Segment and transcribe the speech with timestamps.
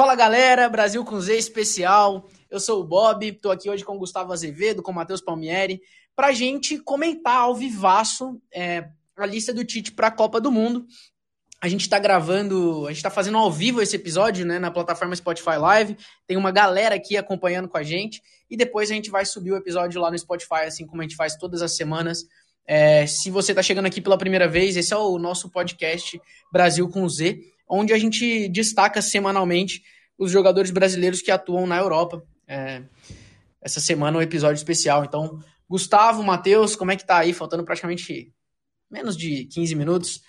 [0.00, 2.26] Fala galera, Brasil com Z especial.
[2.50, 5.82] Eu sou o Bob, estou aqui hoje com o Gustavo Azevedo, com o Matheus Palmieri,
[6.16, 10.86] para gente comentar ao vivaço é, a lista do Tite para a Copa do Mundo.
[11.62, 15.14] A gente está gravando, a gente está fazendo ao vivo esse episódio, né, na plataforma
[15.14, 15.98] Spotify Live.
[16.26, 19.56] Tem uma galera aqui acompanhando com a gente e depois a gente vai subir o
[19.56, 22.24] episódio lá no Spotify, assim como a gente faz todas as semanas.
[22.66, 26.18] É, se você está chegando aqui pela primeira vez, esse é o nosso podcast
[26.50, 27.38] Brasil com Z,
[27.70, 29.82] onde a gente destaca semanalmente
[30.18, 32.22] os jogadores brasileiros que atuam na Europa.
[32.46, 32.82] É,
[33.62, 35.04] essa semana é um episódio especial.
[35.04, 35.38] Então,
[35.68, 37.32] Gustavo, Matheus, como é que tá aí?
[37.32, 38.32] Faltando praticamente
[38.90, 40.20] menos de 15 minutos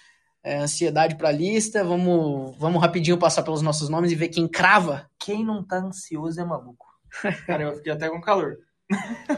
[0.44, 1.84] é, ansiedade para a lista.
[1.84, 5.10] Vamos, vamos rapidinho passar pelos nossos nomes e ver quem crava.
[5.20, 6.86] Quem não tá ansioso é maluco.
[7.46, 8.58] Cara, eu fiquei até com calor.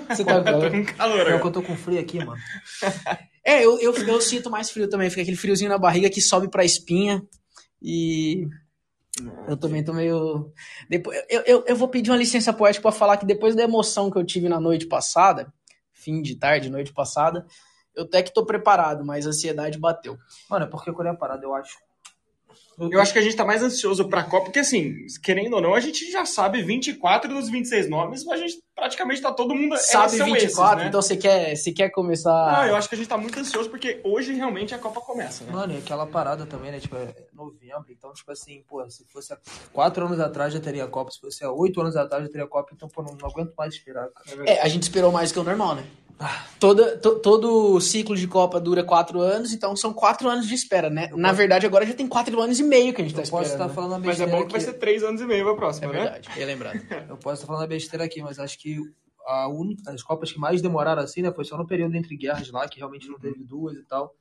[0.09, 0.71] Você tá com calor?
[0.71, 1.31] com calor.
[1.31, 2.39] É que eu tô com frio aqui, mano.
[3.45, 5.09] É, eu, eu, eu sinto mais frio também.
[5.09, 7.21] Fica aquele friozinho na barriga que sobe pra espinha.
[7.83, 8.47] E
[9.47, 10.51] eu também tô meio.
[10.89, 14.09] Depois, eu, eu, eu vou pedir uma licença poética para falar que depois da emoção
[14.09, 15.53] que eu tive na noite passada,
[15.91, 17.45] fim de tarde, noite passada,
[17.93, 20.17] eu até que tô preparado, mas a ansiedade bateu.
[20.49, 21.77] Mano, é porque quando é a parada, eu acho.
[22.79, 25.73] Eu acho que a gente tá mais ansioso pra Copa, porque assim, querendo ou não,
[25.73, 29.77] a gente já sabe 24 dos 26 nomes, mas a gente praticamente tá todo mundo.
[29.77, 30.87] Sabe são 24, esses, né?
[30.87, 32.61] então você quer, você quer começar.
[32.61, 35.43] Ah, eu acho que a gente tá muito ansioso porque hoje realmente a Copa começa,
[35.43, 35.51] né?
[35.51, 36.79] Mano, e aquela parada também, né?
[36.79, 37.85] Tipo, é novembro.
[37.89, 39.37] Então, tipo assim, pô, se fosse há
[39.71, 42.71] quatro anos atrás já teria Copa, se fosse há oito anos atrás já teria Copa,
[42.73, 44.49] então, pô, não, não aguento mais esperar, cara.
[44.49, 45.85] É, a gente esperou mais que o normal, né?
[46.59, 50.89] Toda, to- todo ciclo de Copa dura quatro anos, então são quatro anos de espera,
[50.89, 51.09] né?
[51.13, 53.43] Na verdade, agora já tem quatro anos e meio que a gente tá Eu posso
[53.51, 53.73] esperando.
[53.73, 54.71] falando uma Mas é bom que vai aqui.
[54.71, 55.99] ser 3 anos e meio pra É próxima, né?
[55.99, 56.79] verdade, é lembrado.
[57.09, 58.77] Eu posso estar falando uma besteira aqui, mas acho que
[59.27, 61.31] a única, as Copas que mais demoraram assim, né?
[61.33, 64.13] Foi só no período entre guerras lá, que realmente não teve duas e tal.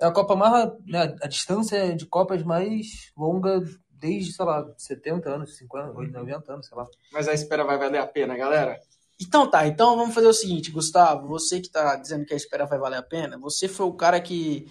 [0.00, 0.70] É a Copa mais.
[0.86, 3.60] Né, a distância de Copas mais longa
[3.90, 6.86] desde, sei lá, 70 anos, 50, 90 anos, sei lá.
[7.12, 8.78] Mas a espera vai valer a pena, galera.
[9.20, 12.66] Então tá, então vamos fazer o seguinte, Gustavo, você que tá dizendo que a espera
[12.66, 14.68] vai valer a pena, você foi o cara que,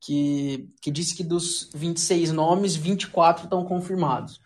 [0.00, 4.40] que, que disse que dos 26 nomes, 24 estão confirmados.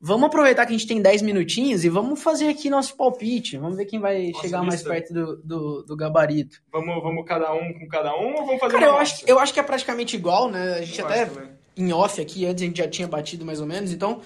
[0.00, 3.56] Vamos aproveitar que a gente tem 10 minutinhos e vamos fazer aqui nosso palpite.
[3.56, 6.60] Vamos ver quem vai Nossa, chegar mais perto do, do, do gabarito.
[6.70, 9.54] Vamos, vamos cada um com cada um ou vamos fazer Cara, eu acho, eu acho
[9.54, 10.74] que é praticamente igual, né?
[10.74, 11.30] A gente Eu até
[11.76, 14.20] em off aqui, antes a gente já tinha batido mais ou menos, então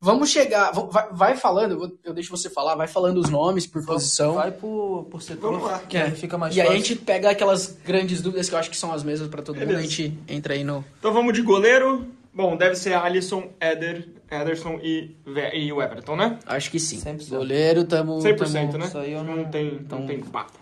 [0.00, 0.70] vamos chegar.
[0.72, 4.34] Vai, vai falando, eu, vou- eu deixo você falar, vai falando os nomes por posição.
[4.34, 5.78] Vai por, por setor, Vamos lá.
[5.80, 6.84] que aí fica mais E aí a fácil.
[6.86, 9.64] gente pega aquelas grandes dúvidas que eu acho que são as mesmas pra todo mundo,
[9.64, 9.88] a Beleza.
[9.88, 10.84] gente entra aí no.
[10.98, 12.06] Então vamos de goleiro.
[12.34, 16.38] Bom, deve ser Alisson, Eder, Ederson e, Ve- e o Everton, né?
[16.44, 17.00] Acho que sim.
[17.00, 17.30] 100%.
[17.30, 18.18] Goleiro, tamo.
[18.18, 18.36] 100%,
[18.72, 18.78] tamo...
[18.78, 18.86] né?
[18.86, 20.52] Isso aí eu não- não tem, então- não tem papo.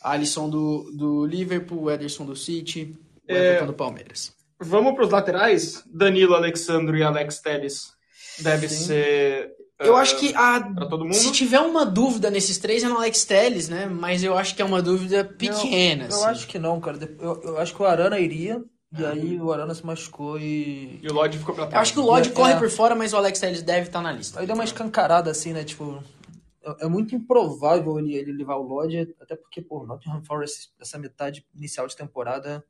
[0.00, 2.94] Alisson do, do Liverpool, Ederson do City,
[3.28, 3.36] o É.
[3.48, 4.32] Everton do Palmeiras.
[4.60, 5.82] Vamos para os laterais.
[5.92, 7.92] Danilo, Alexandro e Alex Telles.
[8.40, 8.86] Deve Sim.
[8.86, 9.52] ser.
[9.80, 10.60] Eu ah, acho que a.
[10.60, 11.14] Pra todo mundo?
[11.14, 13.86] Se tiver uma dúvida nesses três é no Alex Telles, né?
[13.86, 16.04] Mas eu acho que é uma dúvida pequena.
[16.04, 16.20] Eu, assim.
[16.20, 16.98] eu acho que não, cara.
[17.20, 18.62] Eu, eu acho que o Arana iria,
[18.96, 20.98] e aí o Arana se machucou e.
[21.02, 21.82] E o Lodge ficou pra Eu trás.
[21.82, 22.32] acho que o Lodge É.
[22.32, 24.40] corre por fora, mas o Alex Telles deve estar na lista.
[24.40, 25.62] Aí deu uma escancarada assim, né?
[25.62, 26.02] Tipo,
[26.64, 30.98] é, é muito improvável ele, ele levar o Lodge, até porque, pô, Nottingham Forest, essa
[30.98, 32.64] metade inicial de temporada,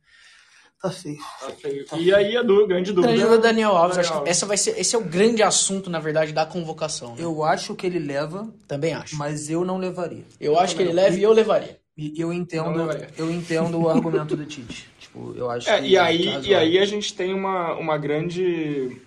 [0.81, 1.17] tá feio.
[1.41, 1.85] Tá feio.
[1.97, 3.13] E aí a du- grande dúvida.
[3.13, 3.97] Grande dúvida, Daniel Alves.
[3.97, 4.31] Daniel acho que Alves.
[4.31, 7.11] essa vai ser, esse é o grande assunto, na verdade, da convocação.
[7.17, 7.23] né?
[7.25, 9.17] Eu acho que ele leva, Também acho.
[9.17, 10.25] mas eu não levaria.
[10.41, 11.79] Eu acho que ele leva e eu levaria.
[11.97, 14.89] E eu entendo, eu entendo o argumento do Tite.
[15.01, 17.97] Tipo, eu acho É, que e, aí, caso- e aí a gente tem uma, uma
[17.99, 19.01] grande.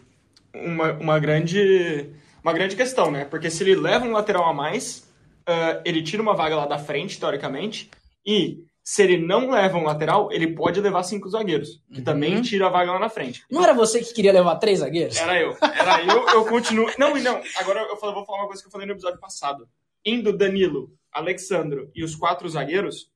[0.54, 2.10] Uma, uma grande.
[2.44, 3.24] Uma grande questão, né?
[3.24, 5.08] Porque se ele leva um lateral a mais,
[5.46, 7.90] ah, ele tira uma vaga lá da frente, teoricamente,
[8.26, 12.04] e se ele não leva um lateral, ele pode levar cinco zagueiros, que Uhum.
[12.04, 13.44] também tira a vaga lá na frente.
[13.50, 15.18] Não era você que queria levar três zagueiros?
[15.18, 15.56] Era eu.
[15.62, 16.90] Era eu, eu continuo.
[16.98, 17.42] Não, e não.
[17.58, 19.68] Agora eu vou falar uma coisa que eu falei no episódio passado.
[20.06, 23.12] Indo Danilo, Alexandro e os quatro zagueiros,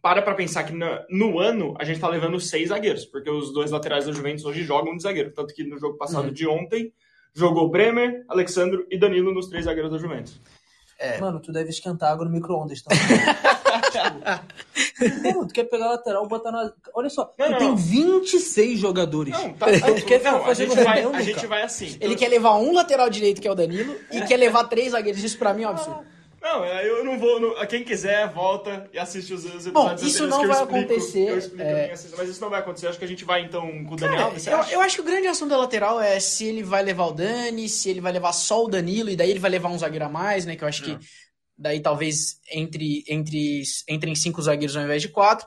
[0.00, 3.70] para pra pensar que no ano a gente tá levando seis zagueiros, porque os dois
[3.72, 5.32] laterais da Juventus hoje jogam de zagueiro.
[5.32, 6.32] Tanto que no jogo passado Uhum.
[6.32, 6.92] de ontem,
[7.34, 10.40] jogou Bremer, Alexandro e Danilo nos três zagueiros da Juventus.
[11.00, 11.18] É.
[11.18, 12.98] Mano, tu deve esquentar água no micro-ondas também.
[13.98, 16.72] tipo, Mano, tu quer pegar a lateral, botar na.
[16.94, 17.58] Olha só, Não, tu não.
[17.58, 19.32] tem 26 jogadores.
[19.32, 19.66] Não, tá.
[19.66, 21.48] Aí tu quer ficar não, a gente vai, reunião, a gente cara?
[21.48, 21.96] vai assim.
[22.00, 24.92] Ele Eu- quer levar um lateral direito, que é o Danilo, e quer levar três
[24.92, 25.22] zagueiros.
[25.22, 26.00] Isso pra mim é um absurdo.
[26.42, 27.40] Não, eu não vou.
[27.40, 30.58] não- quem quiser, volta e assiste os, os episódios Bom, isso não que eu vai
[30.62, 31.88] explico- acontecer, eu explico é.
[32.18, 32.86] mas isso não vai acontecer.
[32.88, 34.18] Acho que a gente vai então com o Daniel.
[34.24, 34.74] Cara, você eu, acha?
[34.74, 37.66] eu acho que o grande assunto da lateral é se ele vai levar o Dani,
[37.66, 40.08] se ele vai levar só o Danilo, e daí ele vai levar um zagueiro a
[40.10, 40.54] mais, né?
[40.54, 40.98] Que eu acho que
[41.64, 45.46] daí talvez entre, entre, entre em cinco zagueiros ao invés de quatro.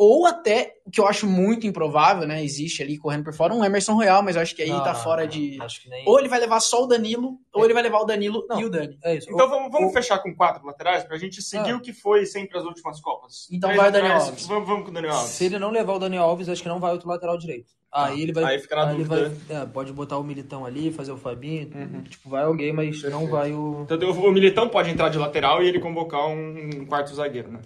[0.00, 2.44] Ou até, o que eu acho muito improvável, né?
[2.44, 4.92] Existe ali correndo por fora um Emerson Royal, mas eu acho que aí Não, tá
[4.92, 5.58] não, fora não, de.
[5.60, 6.04] Acho que nem.
[6.06, 8.60] Ou ele vai levar só o Danilo, ou ele vai levar o Danilo Não.
[8.60, 8.96] e o Dani.
[9.02, 9.28] É isso.
[9.28, 11.76] Então Ou- vamos, vamos ou- fechar com quatro laterais pra gente seguir Ah.
[11.76, 13.48] o que foi sempre as últimas Copas.
[13.50, 14.46] Então Três vai o Daniel laterais, Alves.
[14.46, 15.30] Vamos, vamos com o Daniel Alves.
[15.30, 17.72] Se ele não levar o Daniel Alves, acho que não vai outro lateral direito.
[17.90, 18.44] Aí ele vai.
[18.44, 19.32] Aí fica na ele dúvida.
[19.48, 21.70] vai- é, pode botar o Militão ali, fazer o Fabinho.
[21.74, 22.02] Uhum.
[22.04, 23.30] Tipo, vai alguém, mas não Perfeito.
[23.32, 23.80] vai o.
[23.90, 27.60] Então o Militão pode entrar de lateral e ele convocar um quarto zagueiro, né?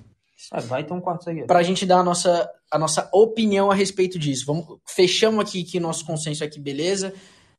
[0.51, 1.47] Ah, vai ter um quarto zagueiro.
[1.47, 4.45] Pra gente dar a nossa, a nossa opinião a respeito disso.
[4.47, 7.13] Vamos, fechamos aqui que nosso consenso aqui, beleza.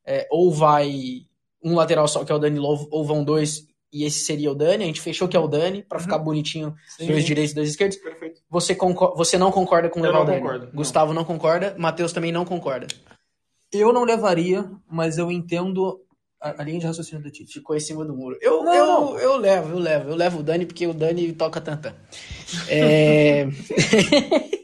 [0.06, 0.92] É, ou vai
[1.62, 4.54] um lateral só, que é o Danilo, ou- ou vão dois, e esse seria o
[4.54, 4.84] Dani.
[4.84, 7.26] A gente fechou que é o Dani, pra ficar bonitinho, Sim, dois sim.
[7.26, 7.96] direitos e dois esquerdos.
[7.96, 8.42] Perfeito.
[8.50, 10.40] Você, concor- você não concorda com Eu levar o Dani?
[10.40, 10.72] concordo, não.
[10.74, 12.86] Gustavo não concorda, Matheus também não concorda.
[13.72, 16.00] Eu não levaria, mas eu entendo
[16.40, 17.54] a, a linha de raciocínio do Tite.
[17.54, 18.36] Ficou em cima do muro.
[18.42, 19.18] Eu, Não, eu, não.
[19.18, 20.10] eu levo, eu levo.
[20.10, 21.94] Eu levo o Dani porque o Dani toca tantã.
[22.68, 23.46] É...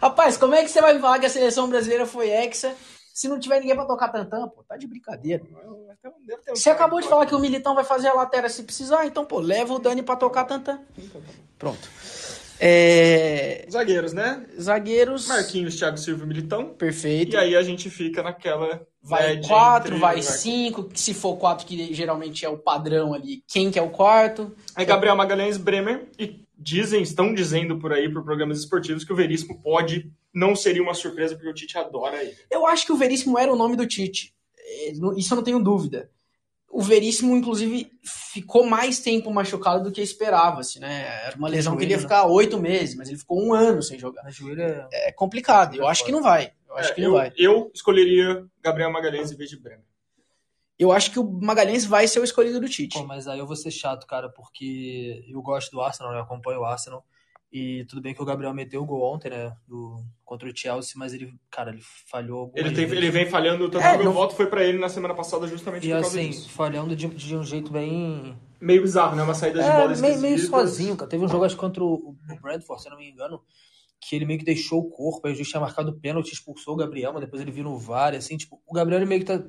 [0.00, 2.74] Rapaz, como é que você vai me falar que a seleção brasileira foi hexa
[3.12, 4.48] se não tiver ninguém pra tocar tantã?
[4.48, 5.42] Pô, tá de brincadeira.
[5.64, 9.24] Um Você acabou de falar que o Militão vai fazer a lateral se precisar, então,
[9.24, 10.80] pô, leva o Dani pra tocar tantã.
[11.58, 11.88] Pronto.
[12.60, 13.66] É...
[13.70, 14.44] Zagueiros, né?
[14.60, 15.26] Zagueiros.
[15.26, 16.66] Marquinhos, Thiago Silva e Militão.
[16.68, 17.34] Perfeito.
[17.34, 18.86] E aí a gente fica naquela.
[19.02, 20.88] Vai quatro, entre- vai cinco.
[20.94, 24.54] Se for quatro, que geralmente é o padrão ali, quem que é o quarto?
[24.74, 26.06] Aí Gabriel Magalhães Bremer.
[26.18, 30.10] E dizem, estão dizendo por aí, por programas esportivos, que o Veríssimo pode.
[30.32, 32.36] Não seria uma surpresa, porque o Tite adora ele.
[32.50, 34.34] Eu acho que o Veríssimo era o nome do Tite.
[34.58, 36.10] É, Isso eu não tenho dúvida.
[36.68, 41.06] O Veríssimo, inclusive, ficou mais tempo machucado do que esperava-se, né?
[41.26, 43.80] Era uma lesão que ele ia joelho, ficar oito meses, mas ele ficou um ano
[43.80, 44.24] sem jogar.
[44.58, 45.08] É.
[45.08, 45.76] É complicado.
[45.76, 46.50] Eu acho que não vai.
[46.68, 47.32] Eu acho É, que não eu, vai.
[47.36, 49.84] eu escolheria Gabriel Magalhães em vez de Bremer.
[50.78, 52.98] Eu acho que o Magalhães vai ser o escolhido do Tite.
[52.98, 56.18] Pô, mas aí eu vou ser chato, cara, porque eu gosto do Arsenal, né?
[56.18, 57.04] Eu acompanho o Arsenal.
[57.52, 59.56] E tudo bem que o Gabriel meteu o gol ontem, né?
[59.68, 61.80] Do, contra o Chelsea, mas ele, cara, ele
[62.10, 62.50] falhou.
[62.56, 64.76] Ele, tem, ele vem falhando, tanto É, que o meu não- voto foi pra ele
[64.78, 66.48] na semana passada justamente E por causa assim, disso.
[66.50, 68.36] falhando de, de um jeito bem.
[68.60, 69.22] Meio bizarro, né?
[69.22, 71.08] Uma saída de É, bola meio, meio sozinho, cara.
[71.08, 73.40] Teve um jogo, acho que contra o o Brentford, se eu não me engano,
[74.00, 76.74] que ele meio que deixou o corpo, aí o juiz tinha marcado o pênalti, expulsou
[76.74, 79.26] o Gabriel, mas depois ele viu no VAR, assim, tipo, o Gabriel ele meio que
[79.26, 79.40] tá.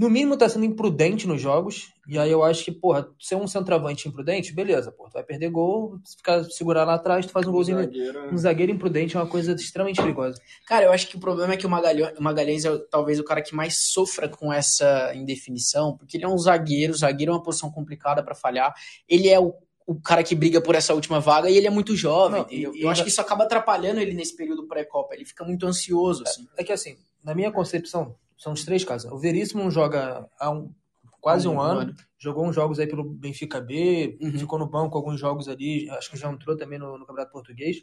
[0.00, 3.46] No mínimo tá sendo imprudente nos jogos, e aí eu acho que, porra, ser um
[3.46, 7.46] centroavante imprudente, beleza, porra, tu vai perder gol, se ficar segurar lá atrás, tu faz
[7.46, 7.80] um golzinho.
[7.80, 8.32] Zagueiro.
[8.34, 10.40] Um zagueiro imprudente é uma coisa extremamente perigosa.
[10.66, 13.24] Cara, eu acho que o problema é que o Magalhães, o Magalhães é talvez o
[13.24, 17.42] cara que mais sofra com essa indefinição, porque ele é um zagueiro, zagueiro é uma
[17.42, 18.72] posição complicada pra falhar.
[19.06, 19.52] Ele é o,
[19.86, 22.40] o cara que briga por essa última vaga e ele é muito jovem.
[22.40, 25.14] Não, e- eu e- acho que isso acaba atrapalhando ele nesse período pré-copa.
[25.14, 26.46] Ele fica muito ansioso, assim.
[26.56, 29.12] É que assim, na minha concepção, são os três casos.
[29.12, 30.72] O Veríssimo joga há um-
[31.20, 34.32] quase um, ano, jogou uns jogos aí pelo Benfica B, Uhum.
[34.38, 37.76] ficou no banco alguns jogos ali, acho que já entrou também no, no Campeonato Português.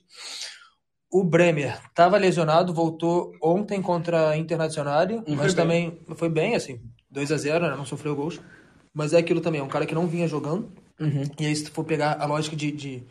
[1.12, 5.36] O Bremer estava lesionado, voltou ontem contra a Internacional, Uhum.
[5.36, 8.42] mas também foi bem, assim, 2 a 0 né, não sofreu gols.
[8.94, 11.22] Mas é aquilo também, é um cara que não vinha jogando, Uhum.
[11.40, 13.04] e aí, se tu for pegar a lógica de, de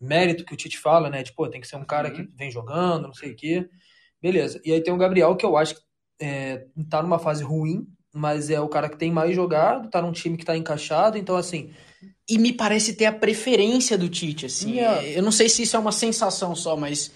[0.00, 1.22] mérito que o Tite fala, né?
[1.22, 3.68] De, pô, tem que ser um cara que vem jogando, não sei o quê.
[4.22, 4.58] Beleza.
[4.64, 5.80] E aí tem o Gabriel, que eu acho que
[6.20, 10.12] é, tá numa fase ruim, mas é o cara que tem mais jogado, tá num
[10.12, 11.70] time que tá encaixado, então assim.
[12.28, 14.72] E me parece ter a preferência do Tite, assim.
[14.76, 15.02] Yeah.
[15.02, 17.12] É, Eu não sei se isso é uma sensação só, mas.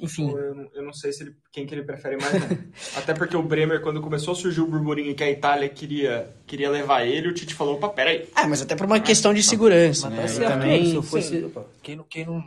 [0.00, 0.30] Enfim.
[0.30, 2.58] Eu, não- eu não sei se ele- quem que ele prefere mais, não.
[2.96, 6.70] Até porque o Bremer, quando começou a surgir o burburinho que a Itália queria, queria
[6.70, 8.28] levar ele, o Tite falou, opa, peraí.
[8.34, 10.22] Ah, mas até por uma questão de segurança, Mas né?
[10.22, 10.86] tá certo, também.
[10.86, 11.44] se eu fosse.
[11.44, 12.42] opa, quem, não- quem não.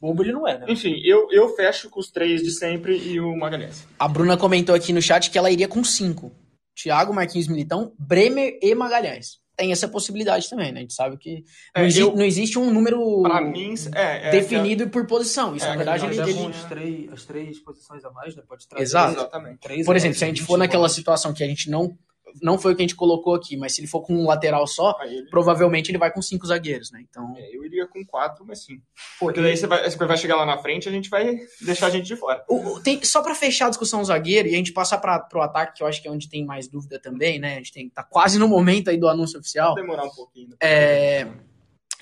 [0.00, 0.66] Bobo ele não é, né?
[0.68, 3.86] Enfim, eu, eu fecho com os três de sempre e o Magalhães.
[3.98, 6.32] A Bruna comentou aqui no chat que ela iria com cinco.
[6.80, 9.38] Thiago, Marquinhos Militão, Bremer e Magalhães.
[9.56, 10.80] Tem essa possibilidade também, né?
[10.80, 11.42] A gente sabe que
[11.74, 14.28] não, É, exi- eu- não existe um número Pra mim, é...
[14.28, 15.56] é definido por posição.
[15.56, 18.10] Isso, É, na verdade, não, ele, é com ele- as três, as três posições a
[18.10, 18.42] mais, né?
[18.46, 18.82] Pode trazer.
[18.84, 19.12] Exato.
[19.18, 19.58] Exatamente.
[19.60, 21.96] Três Por exemplo, mais, se a gente 20 for naquela situação que a gente não.
[22.42, 24.66] Não foi o que a gente colocou aqui, mas se ele for com um lateral
[24.66, 27.02] só, ele- provavelmente ele vai com cinco zagueiros, né?
[27.08, 27.34] Então.
[27.36, 28.80] é, eu iria com quatro, mas sim.
[29.18, 31.86] Porque daí você vai, você vai chegar lá na frente e a gente vai deixar
[31.86, 32.44] a gente de fora.
[32.48, 35.40] O- o- tem- só pra fechar a discussão zagueiro e a gente passar para pro
[35.42, 37.54] ataque, que eu acho que é onde tem mais dúvida também, né?
[37.54, 39.74] A gente tem, tá quase no momento aí do anúncio oficial.
[39.74, 40.48] Vai demorar um pouquinho.
[40.50, 40.56] né?
[40.60, 41.26] É,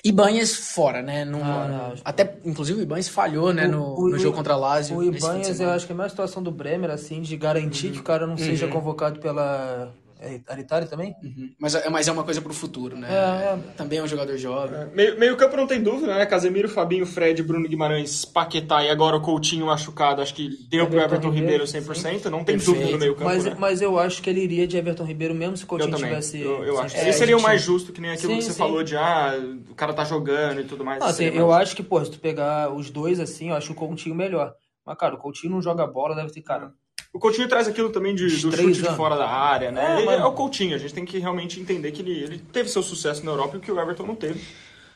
[0.06, 1.24] Ibanhas fora, né?
[1.24, 3.66] Não- Ah, até, inclusive, o Ibanhas falhou, né?
[3.66, 4.98] O- No, o- no o- jogo contra a Lazio.
[4.98, 8.00] O Ibanez, eu acho que é a mesma situação do Bremer, assim, de garantir que
[8.00, 8.72] o cara não seja Uhum.
[8.72, 9.94] convocado pela
[10.26, 11.14] É Aritari também?
[11.22, 11.50] Uhum.
[11.58, 13.08] Mas, é- mas é uma coisa pro futuro, né?
[13.10, 14.86] É, Também é um jogador jovem.
[14.94, 16.24] Meio, meio campo não tem dúvida, né?
[16.24, 20.22] Casemiro, Fabinho, Fred, Bruno Guimarães, Paquetá e agora o Coutinho machucado.
[20.22, 22.30] Acho que deu pro Everton Everton Ribeiro Ribeiro, 100%.
[22.30, 22.78] Não tem Perfeito.
[22.78, 23.56] dúvida no meio campo, Mas, né?
[23.58, 26.08] mas eu acho que ele iria de Everton Ribeiro mesmo se o Eu Coutinho também.
[26.08, 26.40] tivesse.
[26.40, 26.96] Eu, eu acho.
[26.96, 28.58] É, seria o mais justo, que nem aquilo Sim, que você sim.
[28.58, 29.32] falou de, ah,
[29.70, 31.00] o cara tá jogando e tudo mais.
[31.00, 33.56] Não, assim, Seria eu mais- acho que, pô, se tu pegar os dois assim, eu
[33.56, 34.54] acho o Coutinho melhor.
[34.86, 36.72] Mas, cara, o Coutinho não joga bola, deve ter, cara.
[37.14, 39.92] O Coutinho traz aquilo também de, do chute de fora da área, né?
[39.92, 42.38] É, ele mas- é o Coutinho, a gente tem que realmente entender que ele, ele
[42.52, 44.42] teve seu sucesso na Europa e que o Everton não teve.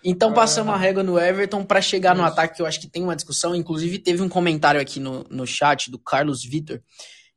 [0.05, 2.33] Então passamos a régua no Everton pra chegar no Isso.
[2.33, 3.55] ataque, que eu acho que tem uma discussão.
[3.55, 6.81] Inclusive, teve um comentário aqui no, no chat do Carlos Vitor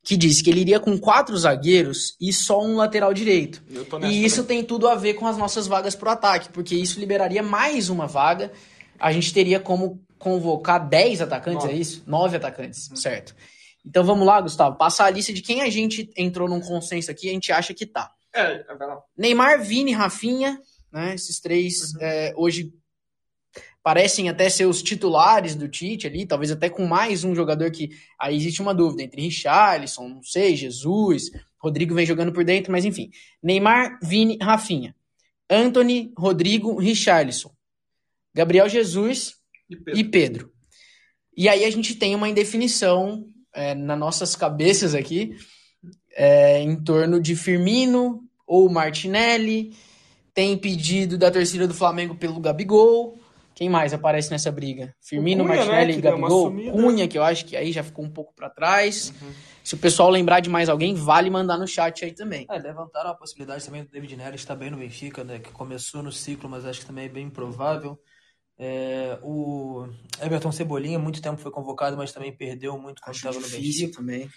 [0.04, 3.64] que disse que ele iria com quatro zagueiros e só um lateral direito.
[4.10, 4.58] E isso também.
[4.58, 8.08] tem tudo a ver com as nossas vagas pro ataque, porque isso liberaria mais uma
[8.08, 8.52] vaga.
[9.00, 11.76] A gente teria como convocar 10 atacantes, Nove.
[11.76, 12.04] é isso?
[12.08, 13.36] 9 atacantes, certo.
[13.86, 17.30] Então vamos lá, Gustavo, passar a lista de quem a gente entrou num consenso aqui,
[17.30, 18.12] a gente acha que tá.
[18.34, 19.02] É, vai lá.
[19.18, 20.60] Neymar, Vini, Rafinha,
[20.92, 21.16] né?
[21.16, 22.74] Esses três é, hoje
[23.84, 27.90] parecem até ser os titulares do Tite ali, talvez até com mais um jogador que
[28.20, 32.86] aí existe uma dúvida entre Richarlison, não sei, Jesus, Rodrigo vem jogando por dentro, mas
[32.86, 33.10] enfim.
[33.42, 34.96] Neymar, Vini, Rafinha.
[35.50, 37.52] Anthony, Rodrigo, Richarlison.
[38.34, 39.36] Gabriel Jesus
[39.70, 40.00] E Pedro?
[40.00, 40.54] e Pedro.
[41.36, 45.36] E aí a gente tem uma indefinição é, nas nossas cabeças aqui
[46.16, 49.76] é, em torno de Firmino ou Martinelli.
[50.34, 53.18] Tem pedido da torcida do Flamengo pelo Gabigol.
[53.54, 54.96] Quem mais aparece nessa briga?
[55.02, 56.72] Firmino, Cunha, Martinelli né, e deu uma Gabigol.
[56.72, 59.14] Cunha, que eu acho que aí já ficou um pouco pra trás.
[59.64, 62.48] Se o pessoal lembrar de mais alguém, vale mandar no chat aí também.
[62.50, 65.38] É, levantaram a possibilidade também do David Neres estar bem no Benfica, né?
[65.38, 68.00] Que começou no ciclo, mas acho que também é bem improvável.
[68.64, 69.88] É, o
[70.22, 73.98] Everton Cebolinha, muito tempo foi convocado, mas também perdeu muito quando estava no Benfica.
[73.98, 74.30] também.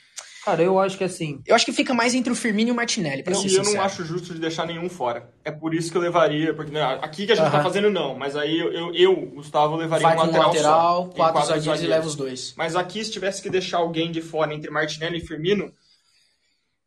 [0.43, 1.43] Cara, eu acho que assim.
[1.47, 3.55] Eu acho que fica mais entre o Firmino e o Martinelli, pra Eu, ser e
[3.55, 3.77] eu sincero.
[3.77, 5.31] não acho justo de deixar nenhum fora.
[5.45, 7.63] É por isso que eu levaria, porque né, aqui que a gente tá Aham.
[7.63, 11.13] fazendo não, mas aí eu, eu, eu, Gustavo, levaria Vai um lateral, lateral, só.
[11.13, 12.55] e quatro, zagueiros e leva os dois.
[12.57, 15.71] Mas aqui, se tivesse que deixar alguém de fora entre Martinelli e Firmino,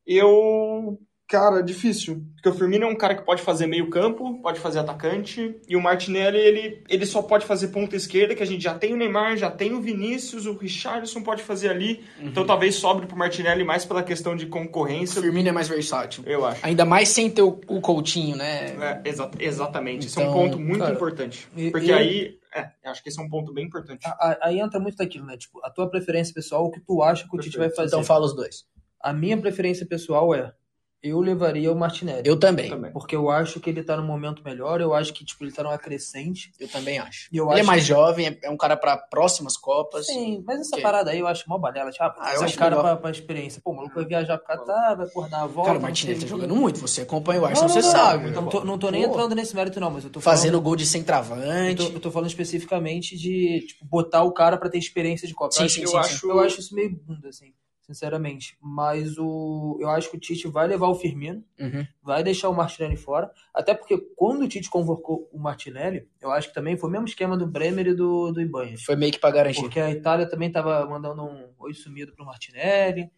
[0.05, 0.99] eu.
[1.29, 2.23] Cara, difícil.
[2.35, 5.75] Porque o Firmino é um cara que pode fazer meio campo, pode fazer atacante, e
[5.75, 8.95] o Martinelli, ele, ele só pode fazer ponta esquerda, que a gente já tem o
[8.97, 12.01] Neymar, já tem o Vinícius, o Richarlison pode fazer ali.
[12.21, 16.23] Então talvez sobre pro Martinelli mais pela questão de O concorrência, Firmino é mais versátil.
[16.25, 16.65] eu acho.
[16.65, 18.67] Ainda mais sem ter o, o Coutinho, né?
[19.03, 20.07] É, exa- exatamente.
[20.07, 21.45] Esse é um Então, ponto muito cara, importante.
[21.71, 24.07] Porque eu- aí, é, eu acho que esse é um ponto bem importante.
[24.41, 25.35] Aí entra muito daquilo, né?
[25.35, 27.87] Tipo, a tua preferência pessoal, o que tu acha que o Tite vai fazer.
[27.89, 28.63] Então fala os dois.
[29.01, 30.53] A minha preferência pessoal é.
[31.01, 32.23] Eu levaria o Martinelli.
[32.27, 32.69] Eu também.
[32.69, 32.91] também.
[32.91, 35.61] Porque eu acho que ele tá no momento melhor, eu acho que tipo, ele tá
[35.61, 36.51] numa crescente.
[36.59, 37.29] Eu também acho.
[37.31, 40.07] E eu Ele é acho mais que- jovem, é- é um cara pra próximas Copas.
[40.07, 40.81] Sim, mas essa Ok.
[40.81, 41.91] parada aí eu acho mó balela.
[41.91, 42.83] Tipo, ah, Ah, eu esse acho cara legal.
[42.93, 43.61] pra, pra experiência.
[43.63, 45.67] Pô, o maluco vai viajar pro Catar, vai por dar a volta.
[45.67, 46.79] Cara, o não Martinelli tá jogando muito.
[46.79, 48.31] Você acompanha o Não, Arsenal, não, você não, sabe.
[48.31, 50.63] Não tô, não tô nem Pô, entrando nesse mérito, não, mas eu tô Fazendo falando.
[50.63, 51.75] gol de Eu centroavante.
[51.75, 55.51] tô, eu tô falando especificamente de tipo, botar o cara pra ter experiência de Copa.
[55.53, 56.13] Sim, eu, sim, acho, sim, eu, sim.
[56.15, 57.53] acho, eu acho isso meio bunda, assim,
[57.87, 58.57] sinceramente.
[58.61, 61.43] Mas o, eu acho que o Tite vai levar o Firmino.
[61.59, 61.87] Uhum.
[62.03, 63.31] vai deixar o Martinelli fora.
[63.53, 67.07] Até porque quando o Tite convocou o Martinelli, eu acho que também foi o mesmo
[67.07, 68.83] esquema do Bremer e do, do Ibanez.
[68.83, 69.61] Foi meio que pra garantir.
[69.61, 73.09] Porque a Itália também tava mandando um oi sumido pro Martinelli.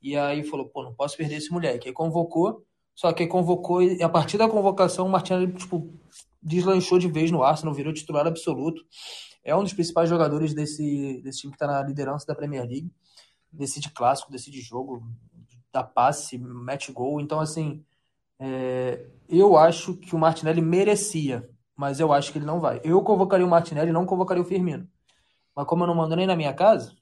[0.00, 1.88] E aí falou, pô, não posso perder esse moleque.
[1.88, 5.92] Aí convocou, só que aí convocou e a partir da convocação o Martinelli, tipo,
[6.42, 8.82] deslanchou de vez no Arsenal, virou titular absoluto.
[9.44, 12.92] É um dos principais jogadores desse, desse time que tá na liderança da Premier League.
[13.52, 15.02] Decide clássico, decide jogo,
[15.72, 17.20] dá passe, mete gol.
[17.20, 17.84] Então, assim,
[18.38, 22.80] é, eu acho que o Martinelli merecia, mas eu acho que ele não vai.
[22.84, 24.88] Eu convocaria o Martinelli, não convocaria o Firmino.
[25.54, 26.94] Mas como eu não mando nem na minha casa,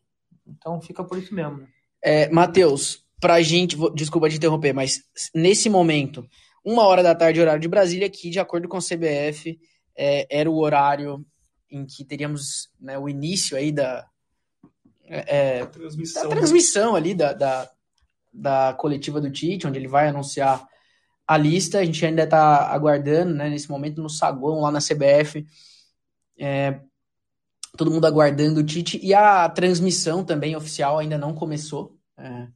[0.47, 1.59] então fica por isso mesmo.
[1.59, 1.69] né?
[2.03, 5.03] É, Matheus, pra gente, desculpa te interromper, mas
[5.35, 6.27] nesse momento,
[6.65, 9.59] uma hora da tarde, horário de Brasília, que de acordo com o CBF,
[9.97, 11.25] é, era o horário
[11.71, 14.07] em que teríamos né, o início aí da,
[15.09, 16.29] é, da Transmissão.
[16.29, 17.71] transmissão ali da, da,
[18.33, 20.67] da coletiva do Tite, onde ele vai anunciar
[21.27, 21.79] a lista.
[21.79, 25.47] A gente ainda está aguardando, né, nesse momento, no saguão lá na CBF.
[26.39, 26.81] É,
[27.77, 28.99] todo mundo aguardando o Tite.
[29.03, 31.97] E a transmissão também oficial ainda não começou.
[32.19, 32.49] É,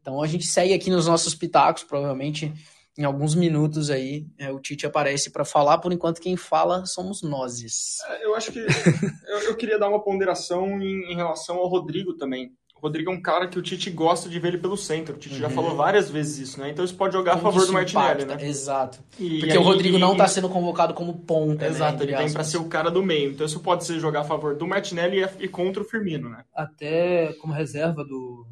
[0.00, 2.52] então a gente segue aqui nos nossos pitacos, provavelmente
[2.98, 5.78] em alguns minutos aí é, o Tite aparece para falar.
[5.78, 7.98] Por enquanto, quem fala somos nós.
[8.08, 12.14] É, Eu acho que eu, eu queria dar uma ponderação em, em relação ao Rodrigo
[12.14, 12.52] também.
[12.76, 15.14] O Rodrigo é um cara que o Tite gosta de ver ele pelo centro.
[15.14, 15.54] O Tite já Uhum.
[15.54, 16.70] falou várias vezes isso, né?
[16.70, 18.48] Então isso pode jogar a favor isso do Martinelli, impacta, né?
[18.48, 18.98] Exato.
[19.18, 21.66] E Porque aí- o Rodrigo não e- está sendo convocado como ponta.
[21.66, 23.32] né, Exato, entre ele vem para ser o cara do meio.
[23.32, 26.42] Então isso pode ser jogar a favor do Martinelli e, e contra o Firmino, né?
[26.54, 28.46] Até como reserva do,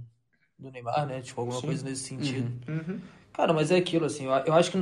[0.59, 1.23] do Neymar, né?
[1.23, 1.67] Tipo, alguma Sim.
[1.67, 2.53] coisa nesse sentido.
[2.69, 3.01] Uhum.
[3.39, 4.79] Cara, mas é aquilo, assim, eu, eu acho que,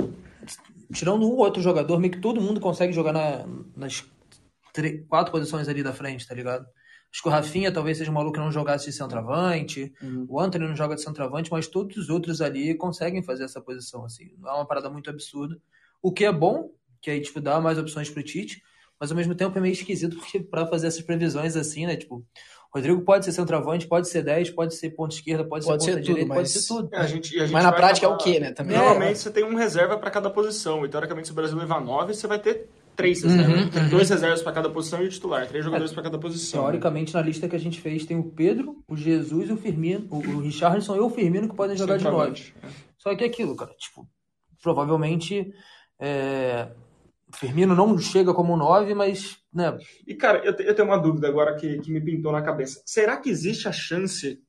[0.95, 3.47] tirando um ou outro jogador, meio que todo mundo consegue jogar na-
[3.77, 4.03] nas
[5.11, 6.67] quatro posições ali da frente, tá ligado?
[7.13, 10.25] Acho que o Rafinha talvez seja um maluco que não jogasse de centroavante, Uhum.
[10.27, 14.07] o Anthony não joga de centroavante, mas todos os outros ali conseguem fazer essa posição,
[14.07, 14.31] assim.
[14.39, 15.61] Não é uma parada muito absurda.
[16.03, 16.71] O que é bom,
[17.03, 18.63] que aí, tipo, dá mais opções pro Tite,
[18.99, 22.25] mas ao mesmo tempo é meio esquisito, porque pra fazer essas previsões assim, né, tipo,
[22.77, 25.97] Rodrigo pode ser centroavante, pode ser 10, pode ser ponta esquerda, pode, Pode ser ser
[25.97, 26.89] ponta tudo, direita, pode mas- ser tudo.
[26.93, 28.53] É, a gente, a gente Mas na prática é o acabar- quê, né?
[28.53, 28.77] Também.
[28.77, 30.85] Normalmente você tem um reserva para cada posição.
[30.85, 33.71] E teoricamente, se o Brasil levar nove, você vai ter três Uhum, reservas.
[33.71, 35.47] Tem dois reservas para cada posição e o titular.
[35.47, 36.63] Três jogadores para cada posição.
[36.63, 40.07] Teoricamente, na lista que a gente fez, tem o Pedro, o Jesus e o Firmino,
[40.11, 42.17] o, o Richarlison e o Firmino que podem jogar de nove.
[42.37, 42.55] Centroavante.
[42.99, 44.07] Só que é aquilo, cara, tipo,
[44.63, 45.53] provavelmente
[46.01, 46.69] é,
[47.35, 51.57] Firmino não chega como nove, mas, né, E, cara, eu, eu tenho uma dúvida agora
[51.57, 52.83] que, que me pintou na cabeça.
[52.87, 54.41] Será que existe a chance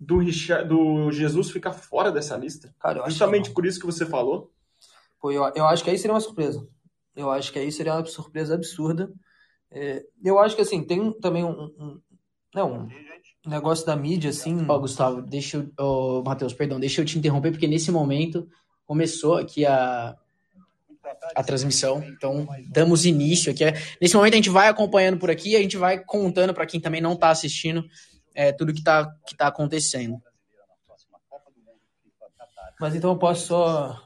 [0.00, 2.74] do, Richard, do Jesus ficar fora dessa lista?
[2.80, 3.54] cara, eu acho que Justamente não.
[3.54, 4.50] por isso que você falou?
[5.20, 6.66] Pô, eu, eu acho que aí seria uma surpresa.
[7.14, 9.12] Eu acho que aí seria uma surpresa absurda.
[9.70, 12.00] É, eu acho que, assim, tem também um, um,
[12.54, 12.88] né, um
[13.46, 15.84] negócio da mídia, assim, Ó, Gustavo, deixa eu.
[15.84, 18.48] Ô, Matheus, perdão, deixa eu te interromper, porque nesse momento
[18.86, 20.16] começou aqui a,
[21.34, 22.02] a transmissão.
[22.04, 23.64] Então, damos início aqui.
[24.00, 27.00] Nesse momento a gente vai acompanhando por aqui, a gente vai contando para quem também
[27.00, 27.84] não está assistindo
[28.34, 30.20] é, tudo que tá, que tá acontecendo.
[32.80, 34.02] mas então eu posso só...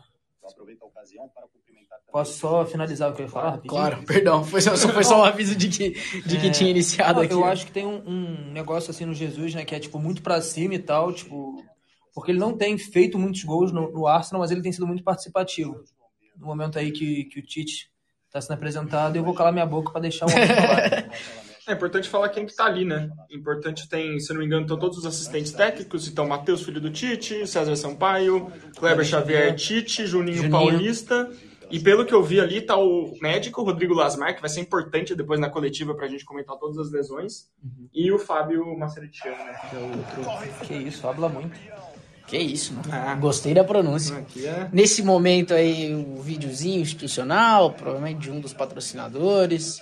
[2.10, 3.50] Posso só finalizar o que eu ia falar?
[3.50, 3.68] rapidinho?
[3.70, 5.90] Claro, perdão, foi só, só- foi só um aviso de que,
[6.22, 6.50] de que É.
[6.50, 7.34] tinha iniciado Não, aqui.
[7.34, 9.66] Eu acho que tem um, um negócio assim no Jesus, né?
[9.66, 11.62] Que é tipo muito pra cima e tal, tipo.
[12.14, 15.04] Porque ele não tem feito muitos gols no, no Arsenal, mas ele tem sido muito
[15.04, 15.84] participativo.
[16.38, 17.90] No momento aí que, que o Tite
[18.31, 21.11] tá sendo apresentado, eu vou calar minha boca pra deixar o homem falar.
[21.69, 23.11] É importante falar quem que tá ali, né?
[23.28, 26.07] Importante tem, se não me engano, estão todos os assistentes técnicos.
[26.07, 30.52] Então, Matheus, filho do Tite, César Sampaio, Kleber Xavier, Tite, Juninho, Juninho.
[30.52, 31.28] Paulista.
[31.69, 35.16] E pelo que eu vi ali, tá o médico Rodrigo Lasmar, que vai ser importante
[35.16, 37.50] depois na coletiva pra gente comentar todas as lesões.
[37.93, 39.59] E o Fábio Maceritiano, né?
[39.69, 40.66] Que é o outro.
[40.69, 41.59] que isso, habla muito.
[42.26, 42.88] Que isso, mano.
[42.90, 43.14] Ah.
[43.14, 44.14] Gostei da pronúncia.
[44.45, 44.68] É.
[44.73, 49.78] Nesse momento aí, o videozinho institucional, provavelmente de um dos patrocinadores.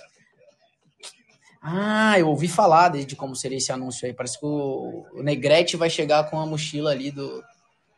[1.61, 4.13] Ah, eu ouvi falar de, de como seria esse anúncio aí.
[4.13, 7.43] Parece que o, o Negrete vai chegar com a mochila ali do,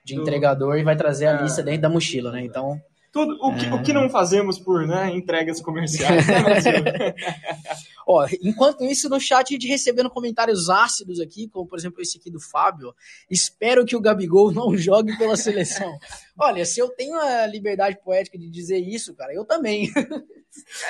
[0.06, 1.42] de Do- entregador e vai trazer a Ah.
[1.42, 2.42] lista dentro da mochila, né?
[2.46, 7.14] Então, Tudo, o, que, o que não fazemos por né, entregas comerciais, né?
[8.10, 12.18] Ó, enquanto isso, no chat a gente recebendo comentários ácidos aqui, como por exemplo esse
[12.18, 12.96] aqui do Fábio.
[13.30, 15.94] Espero que o Gabigol não jogue pela seleção.
[16.40, 19.92] Olha, se eu tenho a liberdade poética de dizer isso, cara, eu também.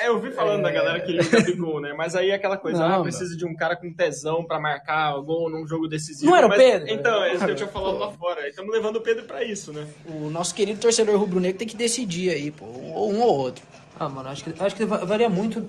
[0.00, 1.92] É, eu vi falando da galera que queria o Gabigol, né?
[1.92, 5.16] Mas aí é aquela coisa, Não, ah, precisa de um cara com tesão pra marcar
[5.16, 6.30] o gol num jogo decisivo.
[6.30, 6.88] Não era o Mas- Pedro?
[6.88, 8.48] Então, é isso que eu tinha falado lá fora.
[8.48, 9.86] Estamos levando o Pedro pra isso, né?
[10.06, 13.62] O nosso querido torcedor rubro-negro tem que decidir aí, pô, ou um ou outro.
[14.00, 15.68] Ah, mano, acho que, acho que va- varia muito.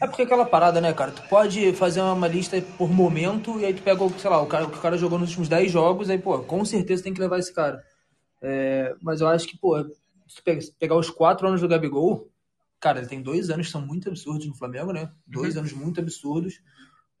[0.00, 1.12] É porque aquela parada, né, cara?
[1.12, 4.46] Tu pode fazer uma lista por momento e aí tu pega, o, sei lá, o
[4.46, 7.14] cara, o que o cara jogou nos últimos 10 jogos, aí, pô, com certeza tem
[7.14, 7.82] que levar esse cara.
[8.42, 9.78] É, mas eu acho que, pô,
[10.28, 12.28] se tu pega- se pegar os 4 anos do Gabigol,
[12.78, 15.10] cara, ele tem dois anos que são muito absurdos no Flamengo, né?
[15.26, 16.60] Dois anos muito absurdos.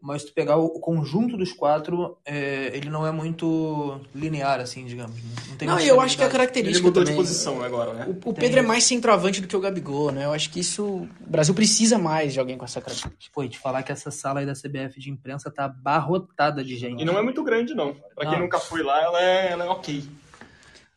[0.02, 4.86] Mas se tu pegar o, conjunto dos quatro, é, ele não é muito linear, assim,
[4.86, 5.14] digamos.
[5.48, 6.26] Não, tem Não, e eu acho que a estabilidade.
[6.26, 7.16] Ele característica mudou também...
[7.16, 8.06] de posição agora, né?
[8.06, 10.24] O, o Pedro é mais centroavante do que o Gabigol, né?
[10.24, 10.84] Eu acho que isso...
[10.86, 13.30] O Brasil precisa mais de alguém com essa característica.
[13.34, 16.76] Pô, e te falar que essa sala aí da CBF de imprensa tá abarrotada de
[16.76, 17.02] gente.
[17.02, 17.94] E não é muito grande, não.
[18.14, 18.40] Pra quem Ah.
[18.40, 20.02] nunca foi lá, ela é, ela é ok.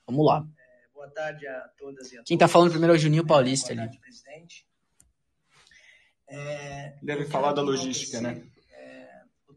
[0.08, 0.46] Vamos lá.
[0.94, 3.82] Boa tarde a todas e a Quem tá falando primeiro é o Juninho Paulista Boa
[3.84, 3.89] ali.
[3.89, 4.66] tarde, presidente.
[6.30, 8.42] É, Deve falar da logística, né?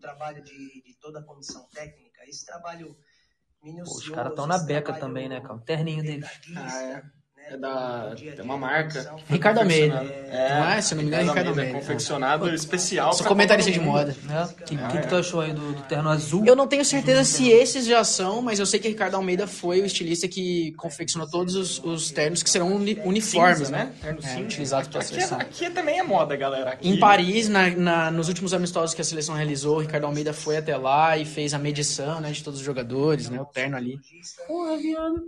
[0.07, 3.99] O trabalho de, de toda a comissão técnica, esse trabalho Pô, minucioso.
[3.99, 5.55] os caras estão na beca também, né, cara?
[5.55, 6.31] O terninho deles.
[6.57, 7.03] Ah, é.
[7.51, 8.91] Né, É da- uma marca.
[9.05, 9.17] comissão.
[9.29, 9.97] Ricardo Almeida.
[10.31, 10.81] É, Não é?
[10.81, 11.73] Se eu não me engano, é Ricardo Almeida.
[11.79, 13.13] confeccionado especial.
[13.13, 14.17] Sou comentarista de moda.
[14.25, 14.43] Né?
[14.45, 15.01] O que, que, que é.
[15.03, 16.45] tu achou aí do, do terno azul?
[16.45, 19.81] Eu não tenho certeza se esses já são, mas eu sei que Ricardo Almeida foi
[19.81, 23.93] o estilista que confeccionou todos os, os ternos que serão uni- uniformes, Cinza, né?
[24.03, 24.41] Terno É, cinza.
[24.41, 25.39] utilizados pela Aqui, é- seleção.
[25.41, 26.71] aqui também é moda, galera.
[26.71, 30.33] Aqui, Em Paris, na, na- nos últimos amistosos que a seleção realizou, o Ricardo Almeida
[30.33, 33.41] foi até lá e fez a medição né, de todos os jogadores, né?
[33.41, 33.99] O terno ali.
[34.47, 35.23] Porra, viado.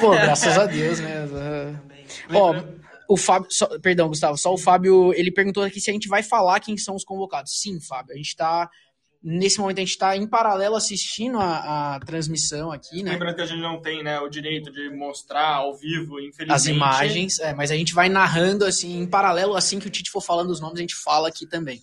[0.00, 1.26] Pô, graças a Deus, né?
[2.32, 2.54] Ó,
[3.08, 6.22] o Fábio, só- perdão, Gustavo, só o Fábio, ele perguntou aqui se a gente vai
[6.22, 7.60] falar quem são os convocados.
[7.60, 8.70] Sim, Fábio, a gente tá,
[9.22, 13.12] nesse momento a gente tá em paralelo assistindo a, a transmissão aqui, né?
[13.12, 16.52] Lembrando que a gente não tem né, o direito de mostrar ao vivo, infelizmente.
[16.52, 20.10] As imagens, é, mas a gente vai narrando assim, em paralelo, assim que o Tite
[20.10, 21.82] for falando os nomes, a gente fala aqui também.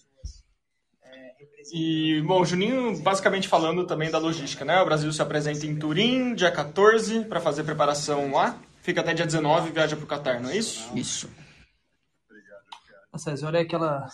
[1.73, 4.81] E, bom, o Juninho, basicamente falando também da logística, né?
[4.81, 8.57] O Brasil se apresenta em Turim, dia 14, para fazer preparação lá.
[8.87, 10.89] Fica até dia 19 e viaja pro Qatar, não é isso?
[10.95, 11.29] Isso.
[13.11, 14.07] Nossa, essa hora é aquela,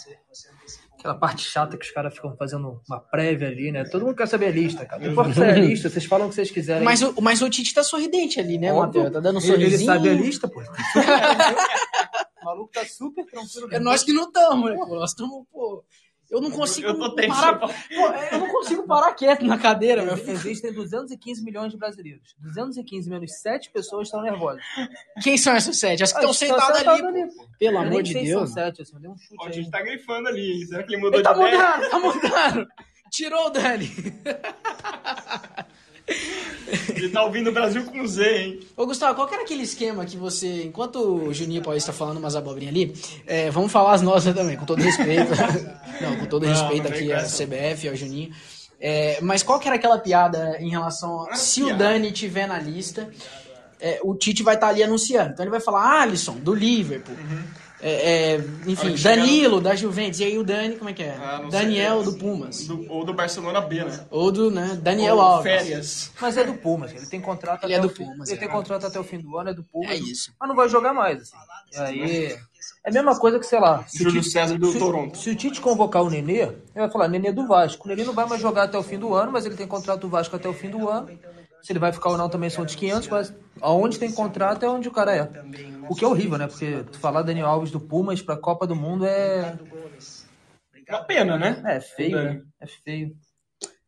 [0.97, 3.83] aquela parte chata que os caras ficam fazendo uma prévia ali, né?
[3.83, 5.03] Todo mundo quer saber a lista, cara.
[5.03, 6.83] Não importa se é a lista, vocês falam o que vocês quiserem.
[6.83, 8.73] Mas o, mas o Tite tá sorridente ali, né.
[8.73, 9.12] Matheus?
[9.12, 9.86] Tá dando um ele, ele sorrisinho.
[9.86, 10.59] sabe a lista, pô.
[12.41, 13.67] o maluco tá super tranquilo.
[13.69, 14.75] É nós que não estamos, né?
[14.75, 15.86] Nós estamos, pô.
[16.33, 17.59] Eu não consigo Eu parar.
[17.59, 17.69] Pô,
[18.31, 20.15] eu não consigo parar quieto na cadeira, meu.
[20.15, 22.35] Existem 215 milhões de brasileiros.
[22.39, 24.63] 215 menos 7 pessoas estão nervosas.
[25.21, 26.01] Quem são essas sete?
[26.01, 27.45] As que Ah, estão sentadas sentadas ali, ali, pô.
[27.59, 28.49] Pelo amor de Deus.
[28.49, 30.65] São 7, assim, eu dei um chute Ó, a gente tá grifando ali?
[30.65, 31.57] Será que ele mudou Ele tá de ideia?
[31.77, 32.67] mudando, tá mudando.
[33.11, 33.91] Tirou o Dani.
[36.95, 38.59] Ele tá ouvindo o Brasil com Z, hein?
[38.75, 42.17] Ô, Gustavo, qual que era aquele esquema que você, enquanto o Juninho Paulista tá falando
[42.17, 42.93] umas abobrinhas ali,
[43.27, 45.31] é, vamos falar as nossas também, com todo respeito.
[46.01, 47.23] não, com todo Não, respeito não aqui à.
[47.23, 48.33] CBF, ao Juninho.
[48.79, 51.77] É, mas qual que era aquela piada em relação a se o.
[51.77, 53.09] Dani tiver na lista,
[53.79, 55.31] é, o Tite vai estar ali anunciando.
[55.31, 57.15] Então ele vai falar Alisson, do Liverpool.
[57.85, 60.21] É, é, enfim, Danilo, da Juventus.
[60.21, 61.17] E aí o Dani, como é que é?
[61.19, 61.41] Ah.
[61.51, 62.65] Daniel, do Pumas.
[62.65, 64.05] Do- ou do Barcelona B, né?
[64.09, 65.51] Ou do, né, Daniel Ou Alves.
[65.51, 66.11] Férias.
[66.21, 68.05] Mas é do Pumas, ele tem contrato Ele até é o do fim.
[68.05, 68.39] Pumas, ele é.
[68.39, 69.89] tem contrato até o fim do ano, é do Pumas.
[69.91, 70.31] É isso.
[70.39, 71.35] Mas não vai jogar mais, assim.
[71.73, 72.37] E aí.
[72.85, 73.83] É a mesma coisa que, sei lá.
[73.85, 75.17] se o Júlio Tite- César do se- Toronto.
[75.17, 77.85] Se o Tite convocar o Nenê, ele vai falar Nenê do Vasco.
[77.85, 79.99] O Nenê não vai mais jogar até o fim do ano, mas ele tem contrato
[80.01, 81.09] do Vasco até o fim do ano.
[81.63, 84.69] Se ele vai ficar ou não também são outros 500, mas aonde tem contrato é
[84.69, 85.23] onde o cara é.
[85.89, 86.45] O que é horrível, né?
[86.45, 89.58] Porque tu falar Daniel Alves do Pumas pra Copa do Mundo é.
[90.89, 91.63] Uma pena, né?
[91.65, 92.41] É feio, né?
[92.60, 93.15] É feio.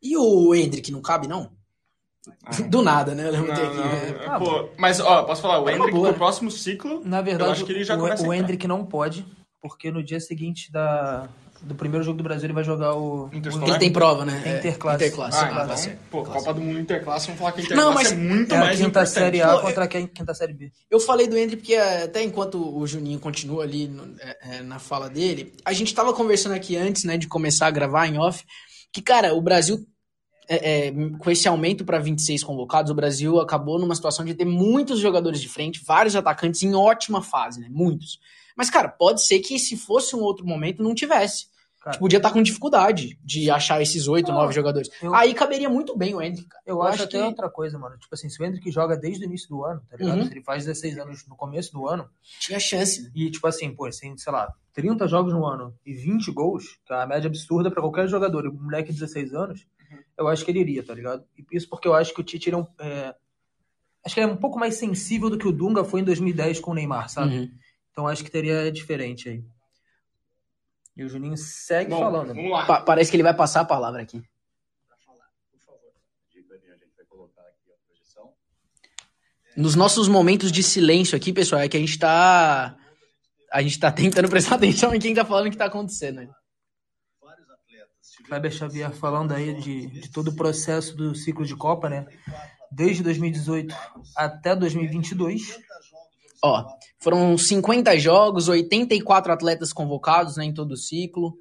[0.01, 1.51] E o Hendrick não cabe, não?
[2.69, 3.27] Do nada, né?
[3.27, 6.09] Eu Não, ter não, que- é, pô, mas, ó, posso falar, o É Hendrick boa.
[6.09, 8.33] pro próximo ciclo, Na eu verdade, acho que ele já o, começa a o.
[8.33, 9.25] Hendrick não pode,
[9.61, 11.27] porque no dia seguinte da,
[11.65, 13.29] do primeiro jogo do Brasil ele vai jogar o.
[13.33, 13.69] Interescolar.
[13.69, 14.41] Ele tem prova, né?
[14.45, 15.03] É Interclasse.
[15.05, 15.37] Interclasse.
[15.37, 18.11] Ah, Ah, então, pô, Copa do Mundo Interclasse, vamos falar que a Não, Interclasse mas
[18.11, 19.09] é muito É a mais quinta importante.
[19.13, 20.71] série A Pô, contra a quinta série B.
[20.91, 24.61] Eu falei do Hendrick porque é, até enquanto o Juninho continua ali no- é, é,
[24.61, 28.17] na fala dele, a gente tava conversando aqui antes, né, de começar a gravar em
[28.19, 28.43] off,
[28.93, 29.85] que, cara, o Brasil,
[30.47, 34.45] é, é, com esse aumento para 26 convocados, o Brasil acabou numa situação de ter
[34.45, 38.19] muitos jogadores de frente, vários atacantes em ótima fase, né, muitos.
[38.55, 41.47] Mas, cara, pode ser que se fosse um outro momento não tivesse.
[41.85, 41.99] Cara.
[41.99, 44.89] Podia estar com dificuldade de achar esses oito, nove jogadores.
[45.03, 46.63] eu- Aí caberia muito bem o Hendrick, cara.
[46.65, 47.95] Eu, acho, até outra coisa, mano.
[47.99, 50.17] Tipo assim, se o Hendrick joga desde o início do ano, tá ligado?
[50.17, 50.25] Uhum.
[50.25, 53.11] Se ele faz 16 anos no começo do ano, tinha chance, né?
[53.13, 56.91] e tipo assim, pô, assim, sei lá, 30 jogos no ano e 20 gols, que
[56.91, 59.67] é uma média absurda pra qualquer jogador, e um moleque de 16 anos,
[60.17, 61.23] eu acho que ele iria, tá ligado?
[61.37, 62.65] E isso porque eu acho que o Tite é um.
[62.79, 63.13] é,
[64.03, 66.59] Acho que ele é um pouco mais sensível do que o Dunga foi em 2010
[66.59, 67.37] com o Neymar, sabe?
[67.37, 67.51] Uhum.
[67.91, 69.43] Então acho que teria diferente aí.
[70.95, 72.27] E o Juninho segue Bom, falando.
[72.33, 72.65] vamos lá.
[72.65, 74.23] Pa- parece que ele vai passar a palavra aqui.
[79.55, 82.75] Nos nossos momentos de silêncio aqui, pessoal, é que a gente tá.
[83.51, 86.17] A gente tá tentando prestar atenção em quem tá falando o que tá acontecendo.
[86.21, 86.29] né?
[88.27, 92.05] Kleber Xavier falando aí de, de todo o processo do ciclo de Copa, né?
[92.71, 93.73] Desde 2018
[94.17, 95.57] até 2022.
[96.45, 96.63] Ó,
[96.99, 101.35] foram 50 jogos, 84 atletas convocados né, em todo o ciclo.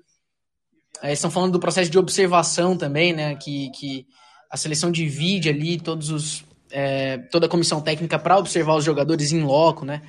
[1.03, 3.37] É, estão falando do processo de observação também, né?
[3.37, 4.07] Que, que
[4.51, 9.31] a seleção divide ali todos os, é, toda a comissão técnica para observar os jogadores
[9.31, 10.01] em loco, né?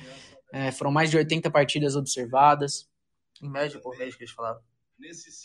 [0.50, 2.88] É, foram mais de 80 partidas observadas.
[3.42, 4.60] Em média por mês que eles falaram.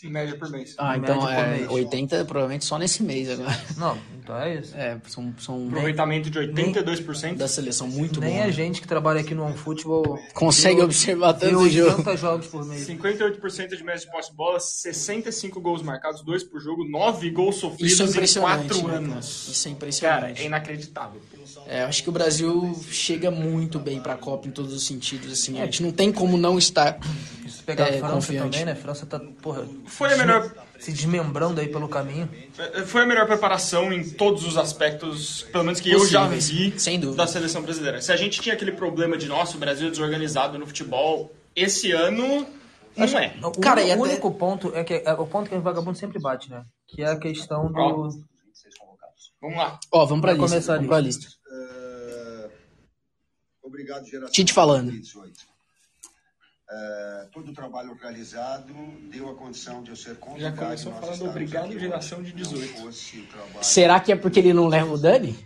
[0.02, 0.74] Em média por mês.
[0.78, 1.70] Ah, então é mês.
[1.70, 3.60] 80 provavelmente só nesse mês agora.
[3.76, 4.74] Não, então é isso.
[4.74, 7.36] É, são, são Aproveitamento de 82%.
[7.36, 8.42] da seleção muito Nem bom.
[8.42, 8.52] a né?
[8.52, 11.90] gente que trabalha aqui no OneFootball Consegue vê- observar tanto jogo.
[11.90, 12.86] 80 jogos por mês.
[12.88, 17.56] 58% de média de posse de bola, 65 gols marcados, 2 por jogo, 9 gols
[17.56, 18.68] sofridos Isso é em impressionante.
[18.68, 18.96] 4 né, cara?
[19.04, 19.48] anos.
[19.48, 20.42] Isso é Cara, impressionante.
[20.42, 21.20] é inacreditável.
[21.66, 25.30] É, eu acho que o Brasil chega muito bem pra Copa em todos os sentidos.
[25.30, 26.98] Assim, a gente não tem como não estar.
[27.52, 28.50] Se pegar É, a França confiante.
[28.50, 28.72] também, né?
[28.72, 32.28] A França tá, porra, Foi a melhor, se desmembrando aí pelo caminho.
[32.86, 36.98] foi a melhor preparação em todos os aspectos, pelo menos que eu já vi sem
[36.98, 37.18] dúvida.
[37.18, 38.00] da seleção brasileira.
[38.00, 42.46] Se a gente tinha aquele problema de nosso Brasil desorganizado no futebol, esse ano
[42.96, 43.34] não é.
[43.42, 45.96] O, Cara, o e até- único ponto é que é o ponto que o vagabundo
[45.98, 46.62] sempre bate, né?
[46.88, 47.78] Que é a questão do.
[47.80, 48.08] Ó.
[49.40, 49.78] Vamos lá.
[49.90, 50.54] Ó, vamos pra Vai lista.
[50.54, 51.26] começar a Vamos pra lista.
[51.50, 52.50] Eh,
[53.62, 54.30] obrigado, geração.
[54.32, 54.84] Tite falando.
[54.90, 55.51] 2018.
[56.74, 58.72] Eh, todo o trabalho realizado
[59.10, 60.56] deu a condição de eu ser convidado.
[60.56, 62.72] começou e nós falando obrigado, geração de 18.
[62.72, 65.36] Não fosse o trabalho Será que é porque ele não leva o Dani?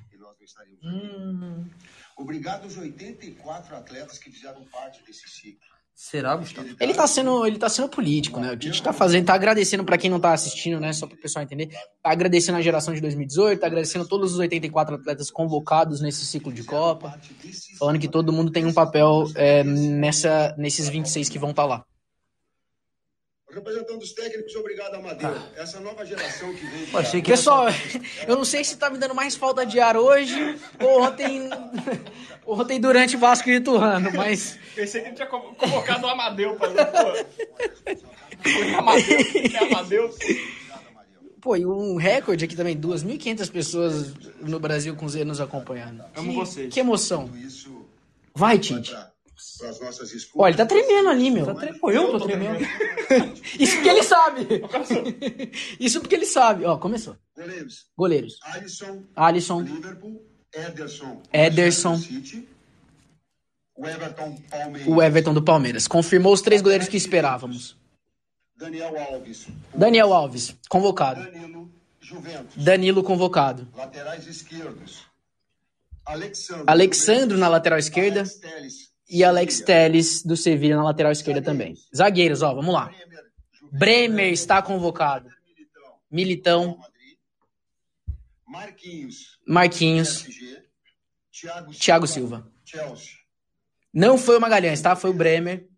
[0.84, 1.68] Hum,
[2.16, 5.75] Obrigado aos 84 atletas que fizeram parte desse ciclo.
[5.98, 6.68] Será, Gustavo?
[6.78, 8.52] Ele tá sendo, ele tá sendo político, né?
[8.52, 10.92] O Tite tá fazendo, tá agradecendo pra quem não tá assistindo, né?
[10.92, 11.68] Só pro pessoal entender.
[12.02, 16.52] Tá agradecendo a geração de 2018, tá agradecendo todos os 84 atletas convocados nesse ciclo
[16.52, 17.18] de Copa,
[17.78, 21.82] falando que todo mundo tem um papel é, nessa, nesses 26 que vão estar lá.
[23.56, 25.34] Representando os técnicos, obrigado, Amadeu.
[25.56, 26.86] Essa nova geração que vem.
[26.88, 27.66] Pô, achei que Pessoal,
[28.28, 31.48] eu não sei se tá me dando mais falta de ar hoje ou ontem,
[32.44, 36.54] ou ontem durante Vasco e Ituano, mas Pensei que ele tinha convo- convocado o Amadeu
[36.56, 37.24] pra pô.
[38.42, 39.18] Foi Amadeu,
[39.54, 40.14] é Amadeu.
[41.40, 46.04] pô, e um recorde aqui também, 2.500 pessoas no Brasil com Z nos acompanhando.
[46.14, 46.74] Amo que, vocês.
[46.74, 47.30] Que emoção.
[47.36, 47.70] Isso
[48.34, 48.94] Vai, vai Tite.
[49.58, 50.40] Para as nossas escutas.
[50.40, 51.46] Olha, ele tá tremendo ali, meu.
[51.46, 52.58] Tá tre- Pô, eu tô tremendo.
[53.58, 54.46] Isso porque ele sabe.
[55.78, 56.64] Isso porque ele sabe.
[56.64, 57.16] Ó, começou.
[57.36, 58.38] Goleiros: Goleiros.
[58.42, 60.22] Alisson, Alisson, Liverpool,
[60.52, 62.00] Ederson, Ederson.
[63.78, 65.86] O Everton Palmeiras, o Everton do Palmeiras.
[65.86, 67.76] Confirmou os três goleiros que esperávamos.
[68.56, 71.22] Daniel Alves, Daniel Alves, convocado.
[71.22, 71.70] Danilo,
[72.00, 73.68] Juventus, Danilo, convocado.
[73.76, 75.02] laterais esquerdos,
[76.06, 81.74] Alexandre, Alexandro na lateral esquerda Alex e Alex Telles do Sevilha na lateral esquerda também.
[81.94, 82.92] Zagueiros, ó, vamos lá.
[83.72, 85.28] Bremer, está convocado.
[86.10, 86.80] Militão,
[88.46, 90.26] Marquinhos, Marquinhos,
[91.78, 92.50] Thiago, Silva.
[93.92, 94.96] Não foi o Magalhães, tá?
[94.96, 95.68] Foi o Bremer.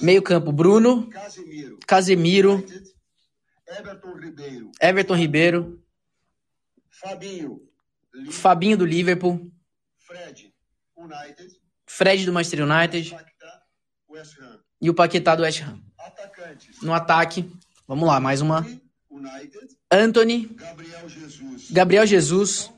[0.00, 1.08] Meio campo, Bruno,
[1.86, 2.64] Casemiro,
[3.66, 5.84] Everton Ribeiro, Everton Ribeiro,
[6.90, 7.68] Fabinho,
[8.30, 9.50] Fabinho do Liverpool,
[9.98, 10.43] Fred,
[11.04, 13.16] United, Fred do Manchester United
[14.80, 15.82] e o Paquetá do West Ham.
[15.98, 17.50] Atacantes, No ataque,
[17.86, 18.66] vamos lá, mais uma.
[19.10, 22.72] United, Anthony, Gabriel Jesus, Gabriel Jesus,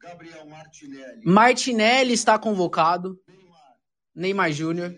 [0.00, 3.20] Gabriel Martinelli, Martinelli está convocado,
[4.14, 4.52] Neymar.
[4.52, 4.96] Júnior,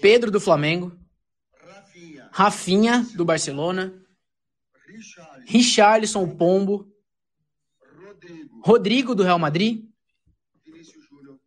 [0.00, 0.92] Pedro, do Flamengo,
[1.60, 3.94] Rafinha, Rafinha do Barcelona,
[4.86, 6.93] Richarlison, Richarlison o Pombo,
[8.64, 9.84] Rodrigo, do Real Madrid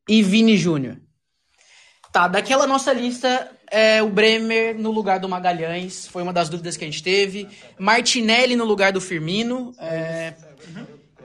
[0.07, 1.01] e Vini Júnior.
[2.13, 6.77] Tá, daquela nossa lista, é, o Bremer no lugar do Magalhães, foi uma das dúvidas
[6.77, 7.47] que a gente teve.
[7.79, 9.73] Martinelli no lugar do Firmino.
[9.79, 10.35] é,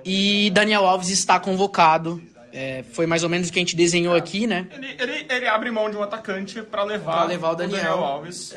[0.05, 2.21] e Daniel Alves está convocado.
[2.53, 4.69] É, foi mais ou menos o que a gente desenhou aqui, né?
[4.73, 7.95] Ele, ele, ele abre mão de um atacante pra levar, Pra levar o Daniel.
[8.05, 8.55] Alves.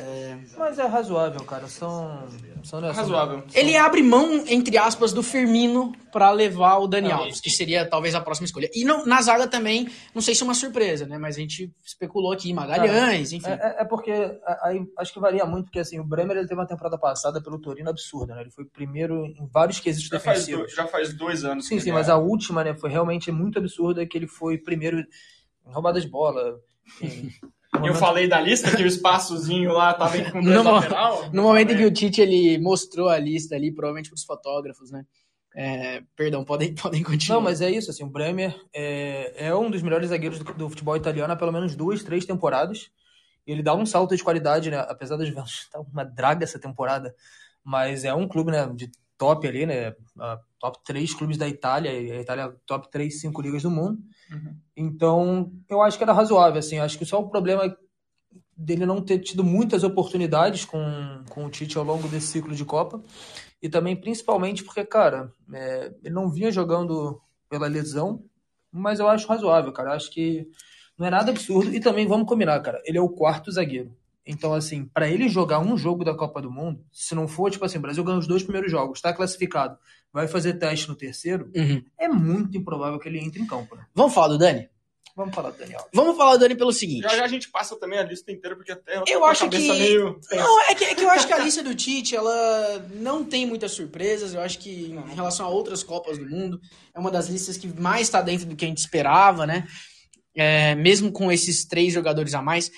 [0.58, 1.66] Mas é razoável, cara.
[1.66, 2.28] São.
[2.62, 3.42] são são- Razoável.
[3.54, 8.14] Ele abre mão, entre aspas, do Firmino pra levar o Dani Alves, que seria talvez
[8.14, 8.68] a próxima escolha.
[8.74, 11.16] E não- na zaga também, não sei se é uma surpresa, né?
[11.18, 13.48] Mas a gente especulou aqui, Magalhães, enfim.
[13.48, 14.10] É, é- é porque
[14.62, 17.58] aí acho que varia muito, porque assim, o Bremer ele teve uma temporada passada pelo
[17.60, 18.40] Torino absurda, né?
[18.42, 20.62] Ele foi primeiro em vários quesitos Já faz, defensivos.
[20.66, 21.66] dois, já faz dois anos.
[21.68, 24.26] Sim, que sim, ele mas é- a última, né, foi realmente muito absurda, que ele
[24.26, 26.58] foi primeiro em roubadas de bola.
[27.02, 27.30] em-
[27.84, 31.30] Eu falei da lista que o espaçozinho lá tava com No, dois lateral.
[31.30, 35.04] no momento em que o Tite ele mostrou a lista ali, provavelmente pros fotógrafos, né?
[35.54, 37.36] É, perdão, podem, podem continuar.
[37.36, 40.70] Não, mas é isso, assim, o Bremer é, é um dos melhores zagueiros do, do
[40.70, 42.90] futebol italiano há pelo menos duas, três temporadas.
[43.46, 44.78] Ele dá um salto de qualidade, né?
[44.88, 47.14] Apesar das Juventus estar uma draga essa temporada,
[47.62, 49.94] mas é um clube, né, de top ali, né?
[50.58, 53.98] top 3 clubes da Itália, e a Itália é top 3, 5 ligas do mundo.
[54.30, 54.56] Uhum.
[54.76, 57.76] Então, eu acho que era razoável, assim, acho que só o problema
[58.56, 62.64] dele não ter tido muitas oportunidades com, com o Tite ao longo desse ciclo de
[62.64, 63.02] Copa.
[63.60, 68.24] E também, principalmente, porque, cara, é, ele não vinha jogando pela lesão,
[68.72, 69.90] mas eu acho razoável, cara.
[69.90, 70.48] Eu acho que
[70.98, 71.74] não é nada absurdo.
[71.74, 73.94] E também, vamos combinar, cara, ele é o quarto zagueiro.
[74.26, 77.64] Então, assim, para ele jogar um jogo da Copa do Mundo, se não for, tipo
[77.64, 79.78] assim, o Brasil ganha os dois primeiros jogos, está classificado,
[80.12, 81.82] vai fazer teste no terceiro, Uhum.
[81.98, 83.86] é muito improvável que ele entre em campo, né?
[83.94, 84.68] Vamos falar do Dani?
[85.14, 85.80] Vamos falar do Daniel.
[85.94, 87.00] Vamos falar do Dani pelo seguinte.
[87.04, 89.78] Já, já a gente passa também a lista inteira, porque até Eu acho cabeça que-
[89.78, 90.20] meio...
[90.32, 93.46] Não, é que, é que eu acho que a lista do Tite, ela não tem
[93.46, 94.34] muitas surpresas.
[94.34, 96.60] Eu acho que em relação a outras Copas do Mundo,
[96.94, 99.66] é uma das listas que mais está dentro do que a gente esperava, né?
[100.34, 102.70] É, mesmo com esses três jogadores a mais.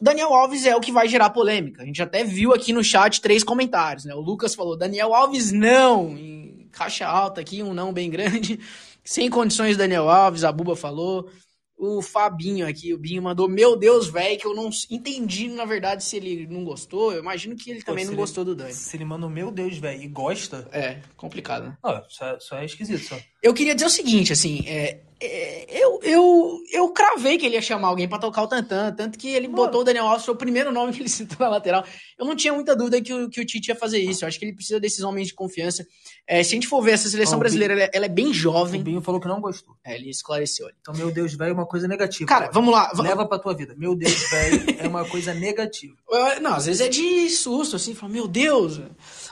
[0.00, 1.82] Daniel Alves é o que vai gerar polêmica.
[1.82, 4.14] A gente até viu aqui no chat três comentários, né?
[4.14, 8.60] O Lucas falou, Daniel Alves não, em caixa alta aqui, um não bem grande.
[9.04, 11.30] Sem condições, Daniel Alves, a Buba falou.
[11.78, 16.02] O Fabinho aqui, o Binho mandou, meu Deus, velho, que eu não entendi, na verdade,
[16.02, 17.12] se ele não gostou.
[17.12, 18.72] Eu imagino que ele também se não ele- gostou do Dani.
[18.72, 21.76] Se ele manda, meu Deus, velho, e gosta, É, complicado, né?
[21.82, 23.18] ó, só, só é esquisito, só.
[23.42, 27.62] Eu queria dizer o seguinte, assim, é, é, eu, eu, eu cravei que ele ia
[27.62, 30.36] chamar alguém pra tocar o Tantan, tanto que ele botou o Daniel Alves, foi o
[30.36, 31.84] primeiro nome que ele citou na lateral.
[32.18, 34.24] Eu não tinha muita dúvida que o, que o Tite ia fazer isso.
[34.24, 35.86] Eu acho que ele precisa desses homens de confiança.
[36.26, 38.26] É, se a gente for ver essa seleção o brasileira, ela, é- ela é bem
[38.28, 38.82] O jovem.
[38.82, 39.74] Binho falou que não gostou.
[39.84, 40.68] É, ele esclareceu.
[40.80, 42.28] Então, meu Deus, velho, é uma coisa negativa.
[42.28, 42.90] Cara, vamos lá.
[42.94, 43.74] va- Leva pra tua vida.
[43.76, 45.94] Meu Deus, velho, é uma coisa negativa.
[46.10, 48.80] Eu- Não, às vezes é de susto, assim, fala, meu Deus.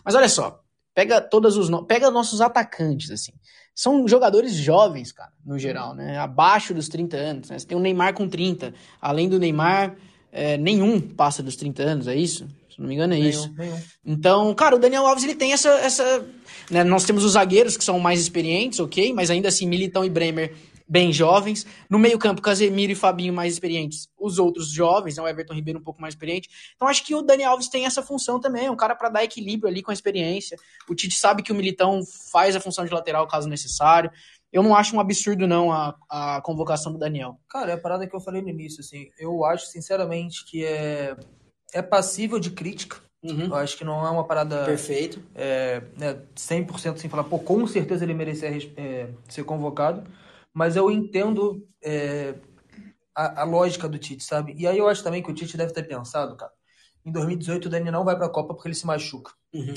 [0.05, 0.61] Mas olha só,
[0.95, 3.33] pega todos os no- pega nossos atacantes, assim.
[3.75, 6.17] São jogadores jovens, cara, no geral, né?
[6.19, 7.51] Abaixo dos 30 anos.
[7.51, 7.59] Né?
[7.59, 8.73] Você tem o Neymar com 30.
[9.01, 9.97] Além do Neymar,
[10.31, 12.47] é, nenhum passa dos 30 anos, é isso?
[12.75, 13.53] Se não me engano, é isso.
[13.57, 13.83] Nenhum, nenhum.
[14.05, 15.71] Então, cara, o Daniel Alves ele tem essa.
[15.71, 16.25] essa
[16.71, 19.13] né, Nós temos os zagueiros que são mais experientes, ok?
[19.13, 20.55] Mas ainda assim, Militão e Bremer
[20.87, 21.67] bem jovens.
[21.89, 24.09] No meio-campo, Casemiro e Fabinho mais experientes.
[24.19, 25.23] Os outros jovens, né?
[25.23, 26.49] o Everton Ribeiro um pouco mais experiente.
[26.75, 29.69] Então, acho que o Daniel Alves tem essa função também, um cara para dar equilíbrio
[29.69, 30.59] ali com a experiência.
[30.89, 34.11] O Tite sabe que o Militão faz a função de lateral caso necessário.
[34.53, 37.41] Eu não acho um absurdo, não, a, a convocação do Daniel.
[37.49, 39.11] Cara, é a parada que eu falei no início, assim.
[39.19, 41.17] Eu acho, sinceramente, que é,
[41.73, 42.99] é passível de crítica.
[43.25, 45.23] Eu acho que não é uma parada Perfeito.
[45.35, 50.05] é, né, 100% sem falar, pô, com certeza ele merecia é, ser convocado,
[50.55, 52.37] mas eu entendo é,
[53.15, 54.55] a, a lógica do Tite, sabe?
[54.57, 56.53] E aí eu acho também que o Tite deve ter pensado, cara,
[57.05, 59.33] em 2018 o Dani não vai pra Copa porque ele se machuca.
[59.53, 59.75] Uhum.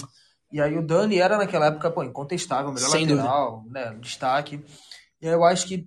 [0.51, 4.63] E aí o Dani era naquela época, pô, incontestável, melhor Sem lateral, né, destaque.
[5.19, 5.85] E aí eu acho que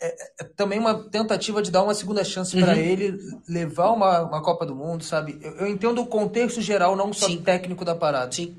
[0.00, 2.72] é, é- também uma tentativa de dar uma segunda chance Uhum.
[2.72, 3.16] ele
[3.48, 5.38] levar uma, uma Copa do Mundo, sabe?
[5.40, 7.42] Eu, eu entendo o contexto geral, não só Sim.
[7.42, 8.32] técnico da parada.
[8.32, 8.56] Sim.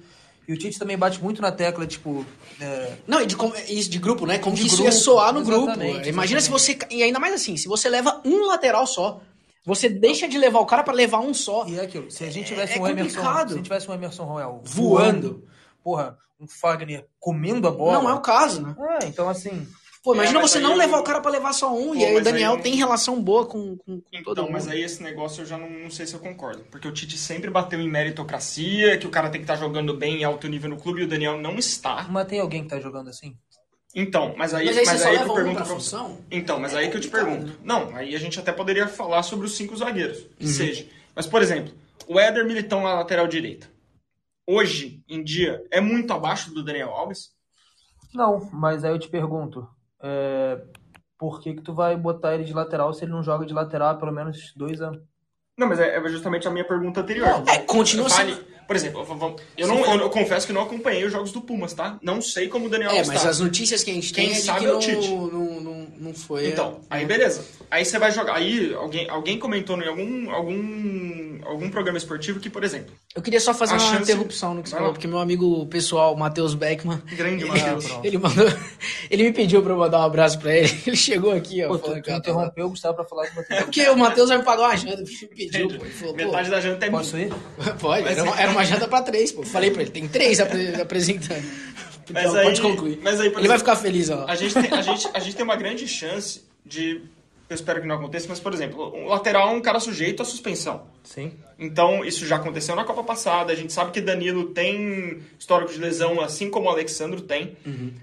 [0.47, 2.25] E o Tite também bate muito na tecla, tipo.
[2.59, 4.37] é, Não, e de, como- isso de grupo, né?
[4.39, 6.09] Como De que isso grupo, ia soar no exatamente, grupo.
[6.09, 6.87] Imagina se exatamente.
[6.89, 6.95] você.
[6.95, 9.21] E ainda mais assim, se você leva um lateral só.
[9.65, 11.65] Você deixa de levar o cara pra levar um só.
[11.65, 12.11] E é aquilo.
[12.11, 13.15] Se a gente tivesse É- é um Emerson.
[13.21, 13.47] complicado.
[13.47, 15.47] Se a gente tivesse um Emerson Royal Voando.
[15.81, 17.93] porra, um Fagner comendo a bola.
[18.01, 18.75] Não é o caso, né?
[19.01, 19.65] É, então assim.
[20.03, 21.87] Pô, imagina É, você aí não eu- levar o cara pra levar só um.
[21.89, 24.43] Pô, e aí o aí Daniel eu- tem relação boa com, com, com todo Então,
[24.43, 24.51] mundo.
[24.53, 26.63] mas aí esse negócio eu já não, não sei se eu concordo.
[26.69, 30.17] Porque o Tite sempre bateu em meritocracia, que o cara tem que estar jogando bem
[30.21, 32.03] em alto nível no clube e o Daniel não está.
[32.09, 33.37] Mas tem alguém que tá jogando assim?
[33.95, 36.17] Então, mas aí, Mas aí mas aí que eu pergunto pra pra função?
[36.29, 37.59] Então, mas É aí que eu te complicado, pergunto.
[37.63, 40.51] Não, aí a gente até poderia falar sobre os cinco zagueiros, que Uhum.
[40.51, 40.85] seja.
[41.15, 41.71] Mas, por exemplo,
[42.07, 43.69] o Éder Militão na lateral direita.
[44.45, 47.29] Hoje, em dia, é muito abaixo do Daniel Alves?
[48.13, 49.65] Não, mas aí eu te pergunto.
[50.03, 50.59] É,
[51.17, 53.89] por que, que tu vai botar ele de lateral se ele não joga de lateral
[53.89, 55.01] há pelo menos dois anos?
[55.57, 57.43] Não, mas é é justamente a minha pergunta anterior.
[57.47, 58.53] É, continua Vale- sendo.
[58.65, 59.05] Por exemplo,
[59.57, 61.99] eu, não, eu, eu confesso que não acompanhei os jogos do Pumas, tá?
[62.01, 64.33] Não sei como o Daniel É, Alves mas as notícias que a gente tem Quem
[64.35, 65.09] é de sabe que é o não, Tite.
[65.09, 66.47] não, não, não foi.
[66.47, 66.95] Então, é.
[66.95, 67.45] aí beleza.
[67.69, 68.35] Aí você vai jogar.
[68.35, 71.12] Aí alguém, alguém comentou em algum, algum,
[71.45, 74.69] algum programa esportivo que, por exemplo, Eu queria só fazer uma chance- interrupção no que
[74.69, 77.85] você Vai falou, porque meu amigo pessoal, Matheus Beckman, grande ele, Matheus.
[78.03, 78.45] ele mandou.
[79.09, 80.69] Ele me pediu pra eu mandar um abraço pra ele.
[80.87, 81.67] Ele chegou aqui, ó.
[81.69, 83.61] Pô, tu, falando tu interrompeu o Gustavo pra falar do É Matheus.
[83.63, 85.73] porque o Matheus vai me pagar uma janta, me pediu, pô.
[85.85, 87.01] Ele falou, pô, Metade da janta é minha.
[87.01, 87.29] Posso ir?
[87.79, 89.43] pode, era uma, era uma janta pra três, pô.
[89.43, 91.43] Falei pra ele, tem três apre- apresentando.
[92.11, 92.99] Mas Então, aí- pode concluir.
[93.01, 94.25] mas aí, ele vai exemplo, ficar feliz, ó.
[94.27, 97.01] A gente, tem, a, gente, a gente tem uma grande chance de.
[97.53, 100.25] Eu espero que não aconteça, mas, por exemplo, um lateral é um cara sujeito à
[100.25, 100.87] suspensão.
[101.03, 101.33] Sim.
[101.59, 103.53] Então, isso já aconteceu na Copa passada.
[103.53, 107.55] A gente sabe que Danilo tem histórico de lesão, assim como o Alexandro tem.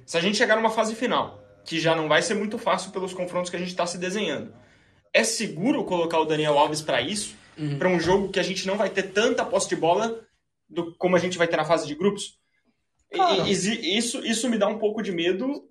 [0.06, 3.12] Se a gente chegar numa fase final, que já não vai ser muito fácil pelos
[3.12, 4.52] confrontos que a gente está se desenhando,
[5.12, 7.34] é seguro colocar o Daniel Alves para isso?
[7.78, 10.20] Para um jogo que a gente não vai ter tanta posse de bola
[10.68, 12.38] do, como a gente vai ter na fase de grupos?
[13.12, 13.34] E- Cara.
[13.48, 15.64] e- exi- isso, isso me dá um pouco de medo.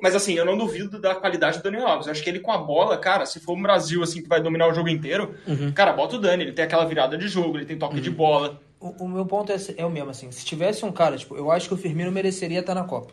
[0.00, 2.06] Mas assim, eu não duvido da qualidade do Daniel Alves.
[2.06, 4.40] Eu acho que ele com a bola, cara, se for um Brasil assim que vai
[4.40, 5.34] dominar o jogo inteiro,
[5.74, 8.60] cara, bota o Dani, ele tem aquela virada de jogo, ele tem toque de bola.
[8.80, 10.30] O, o meu ponto é, é o mesmo, assim.
[10.30, 13.12] Se tivesse um cara, tipo, eu acho que o Firmino mereceria estar na Copa.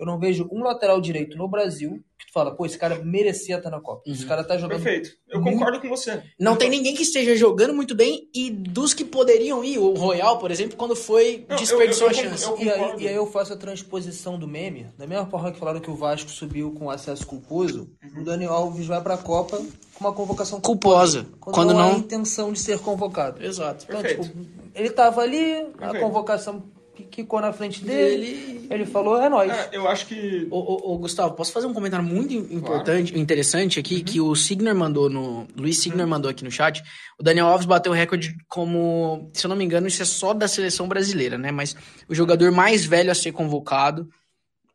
[0.00, 3.56] Eu não vejo um lateral direito no Brasil que tu fala, pô, esse cara merecia
[3.58, 4.02] estar na Copa.
[4.06, 4.82] Esse cara tá jogando.
[4.82, 5.10] Perfeito.
[5.28, 6.14] Eu Muito- concordo com você.
[6.38, 9.92] Não Então- tem ninguém que esteja jogando muito bem e dos que poderiam ir, o
[9.94, 12.44] Royal, por exemplo, quando foi, Não, eu- desperdiçou eu- eu- a chance.
[12.44, 14.86] eu- E aí, e aí eu faço a transposição do meme.
[14.98, 18.22] Da mesma forma que falaram que o Vasco subiu com acesso culposo, Uhum.
[18.22, 21.26] o Daniel Alves vai pra Copa com uma convocação Culposa.
[21.38, 21.98] Quando, Quando não, há não.
[21.98, 23.42] intenção de ser convocado.
[23.44, 23.84] Exato.
[23.88, 24.28] Então, Perfeito.
[24.28, 26.00] tipo, ele tava ali, a Perfeito.
[26.04, 26.62] convocação
[27.10, 28.66] quicou na frente dele, Ele.
[28.70, 29.52] ele falou, é nóis.
[29.52, 30.46] É, eu acho que.
[30.50, 34.74] Ô, ô, ô, Gustavo, posso fazer um comentário muito importante, interessante aqui, que o Signer
[34.74, 35.46] mandou no.
[35.56, 36.82] Luiz Signer mandou aqui no chat.
[37.18, 39.30] O Daniel Alves bateu o recorde como.
[39.34, 41.50] Se eu não me engano, isso é só da seleção brasileira, né?
[41.50, 41.76] Mas
[42.08, 44.08] o jogador mais velho a ser convocado.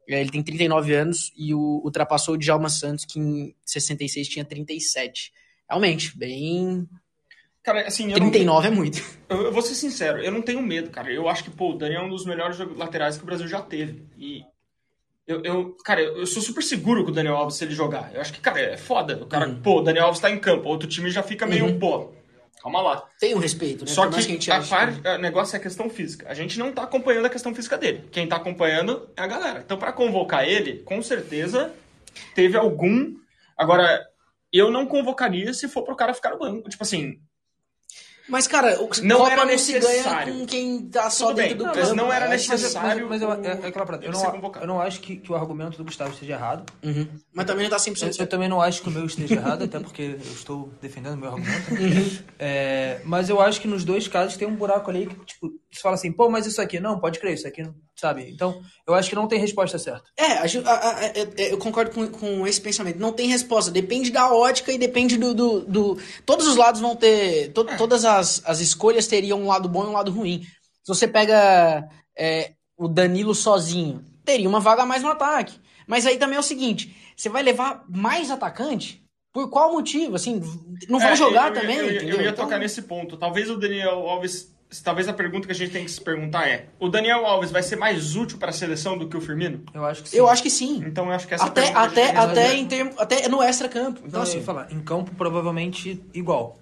[0.07, 4.45] é, Ele tem 39 anos e o, ultrapassou o Djalma Santos, que em 66 tinha
[4.45, 5.31] 37.
[5.69, 6.87] Realmente, bem.
[7.65, 9.01] Cara, assim, eu não, 39 é muito.
[9.27, 11.11] eu, eu vou ser sincero, eu não tenho medo, cara.
[11.11, 13.61] Eu acho que, pô, o Dani é um dos melhores laterais que o Brasil já
[13.61, 14.05] teve.
[14.17, 14.43] E
[15.27, 18.13] Eu, eu, cara, eu sou super seguro com o Daniel Alves se ele jogar.
[18.13, 19.23] Eu acho que, cara, é foda.
[19.23, 19.59] O cara, Uhum.
[19.61, 22.13] pô, o Daniel Alves tá em campo, outro time já fica meio, pô,
[22.61, 23.03] calma lá.
[23.19, 23.89] Tem um respeito, né?
[23.91, 26.27] Só mais que, a a par, o negócio é a questão física.
[26.29, 28.03] A gente não tá acompanhando a questão física dele.
[28.11, 29.61] Quem tá acompanhando é a galera.
[29.65, 31.73] Então, pra convocar ele, com certeza
[32.35, 33.15] teve algum.
[33.57, 34.05] Agora,
[34.53, 36.69] eu não convocaria se for pro cara ficar no banco.
[36.69, 37.19] Tipo assim,
[38.27, 40.33] Mas, cara, o Não Copa era não se ganha necessário.
[40.33, 41.95] com quem tá só Tudo dentro bem, do mas campo.
[41.95, 42.31] não era né?
[42.31, 44.03] Mas, mas, necessário mas eu, é, é aquela parada.
[44.05, 46.65] Eu não, eu não acho que, que o argumento do Gustavo esteja errado.
[46.83, 47.07] Uhum.
[47.33, 48.29] Mas também não tá Eu, 100% eu certo.
[48.29, 51.69] também não acho que o meu esteja errado, até porque eu estou defendendo meu argumento.
[51.75, 52.17] Uhum.
[52.39, 55.81] É, mas eu acho que nos dois casos tem um buraco ali que, tipo, você
[55.81, 58.29] fala assim, pô, mas isso aqui, não, pode crer, isso aqui, não- sabe?
[58.29, 60.03] Então, eu acho que não tem resposta certa.
[60.17, 62.99] É, a a- a- a- é, eu concordo com, com esse pensamento.
[62.99, 63.71] Não tem resposta.
[63.71, 65.33] Depende da ótica e depende do.
[65.33, 67.51] do, do- todos os lados vão ter.
[67.53, 70.41] to- Todas as, as escolhas teriam um lado bom e um lado ruim.
[70.41, 71.87] Se você pega
[72.17, 75.59] é, o Danilo sozinho, teria uma vaga a mais no ataque.
[75.87, 79.03] Mas aí também é o seguinte: você vai levar mais atacante?
[79.33, 80.15] Por qual motivo?
[80.15, 80.41] Assim,
[80.87, 81.77] não vão É, jogar eu, eu, também?
[81.77, 82.21] Eu, eu, entendeu?
[82.21, 83.17] ia Então, tocar nesse ponto.
[83.17, 84.54] Talvez o Daniel Alves.
[84.83, 87.63] Talvez a pergunta que a gente tem que se perguntar é: o Daniel Alves vai
[87.63, 89.63] ser mais útil para a seleção do que o Firmino?
[89.73, 90.17] Eu acho que sim.
[90.17, 90.83] Eu acho que sim.
[90.85, 92.55] Então eu acho que essa Até, até, que até, fazer.
[92.55, 93.99] em termo, até no extra-campo.
[93.99, 96.59] Então, Então, assim, assim, falar, em campo, provavelmente igual.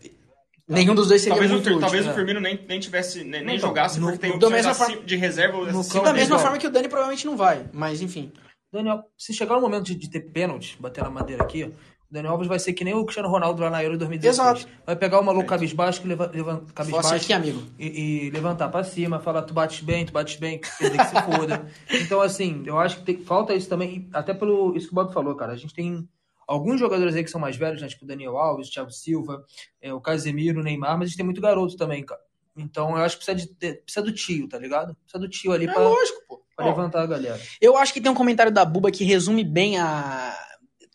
[0.67, 1.81] nenhum dos dois seria Talvez, o, muito Fir- útil.
[1.81, 2.13] talvez o é.
[2.13, 5.01] Firmino nem, nem tivesse nem, nem Então, jogasse no- porque tem da opções mesma forma-
[5.01, 8.31] de reserva no campo Da mesma forma que o Dani provavelmente não vai, mas enfim.
[8.71, 11.69] Daniel, se chegar o momento de, de ter pênalti, bater na madeira aqui, ó,
[12.13, 14.59] o Daniel Alves vai ser que nem o Cristiano Ronaldo lá na Euro 2016.
[14.59, 14.71] Exato.
[14.85, 17.63] Vai pegar o maluco cabisbaixo, que leva, leva, cabisbaixo aqui, amigo.
[17.79, 21.21] e, e levantar pra cima, falar tu bates bem, tu bates bem, perder que se
[21.23, 21.65] foda.
[22.03, 25.11] Então, assim, eu acho que tem- falta isso também, até pelo isso que o Bob
[25.11, 25.53] falou, cara.
[25.53, 26.07] A gente tem
[26.47, 27.87] alguns jogadores aí que são mais velhos, né?
[27.87, 29.43] Tipo o Daniel Alves, o Thiago Silva,
[29.81, 32.21] é, o Casemiro, o Neymar, mas a gente tem muito garoto também, cara.
[32.55, 34.95] Então, eu acho que precisa, de, de- precisa do tio, tá ligado?
[35.03, 36.43] Precisa do tio ali É pra, lógico, pô.
[36.55, 37.41] pra Ó, levantar a galera.
[37.59, 40.37] Eu acho que tem um comentário da Buba que resume bem a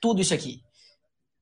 [0.01, 0.61] tudo isso aqui.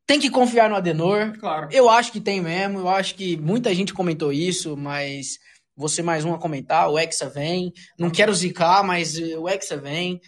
[0.07, 1.37] Tem que confiar no Adenor.
[1.39, 1.69] Claro.
[1.73, 2.79] Eu acho que tem mesmo.
[2.81, 5.39] Eu acho que muita gente comentou isso, mas
[5.77, 6.89] você mais um a comentar.
[6.91, 7.73] O Hexa vem.
[7.99, 10.21] Não quero zicar, mas eh, o Hexa vem.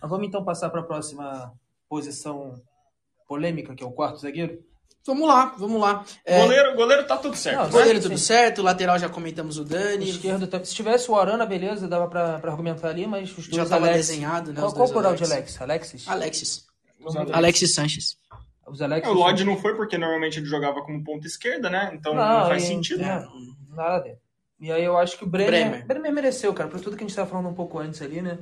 [0.00, 1.50] Mas vamos então passar para a próxima
[1.88, 2.52] posição
[3.26, 4.58] polêmica, que é o quarto zagueiro.
[5.06, 6.04] Vamos lá, vamos lá.
[6.24, 7.56] É, Goleiro, goleiro tá tudo certo.
[7.58, 7.70] Não, né?
[7.70, 8.08] goleiro sim.
[8.08, 10.10] tudo certo, lateral já comentamos o Dani.
[10.10, 13.62] Esquerdo, tá- se tivesse o Arana, beleza, dava para argumentar ali, mas os Já dois
[13.62, 14.08] estava Alex.
[14.08, 14.60] desenhado, né?
[14.60, 15.22] Qual, os qual o plural de.
[15.22, 15.62] Alex?
[15.62, 16.08] Alexis?
[16.08, 16.66] Alexis.
[17.32, 18.16] Alexis Sanches.
[18.68, 19.06] Os Alex.
[19.06, 21.92] É, o Lodge não foi porque normalmente ele jogava como ponta esquerda, né?
[21.94, 23.02] Então não, Não, faz e- sentido.
[23.02, 23.24] é.
[23.70, 24.18] Nada a ver.
[24.58, 25.86] E aí eu acho que o Bremer, Bremer.
[25.86, 26.12] Bremer.
[26.12, 28.38] mereceu, cara, por tudo que a gente tava falando um pouco antes ali, né?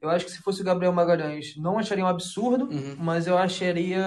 [0.00, 2.96] Eu acho que se fosse o Gabriel Magalhães, não acharia um absurdo, Uhum.
[2.98, 4.02] mas eu acharia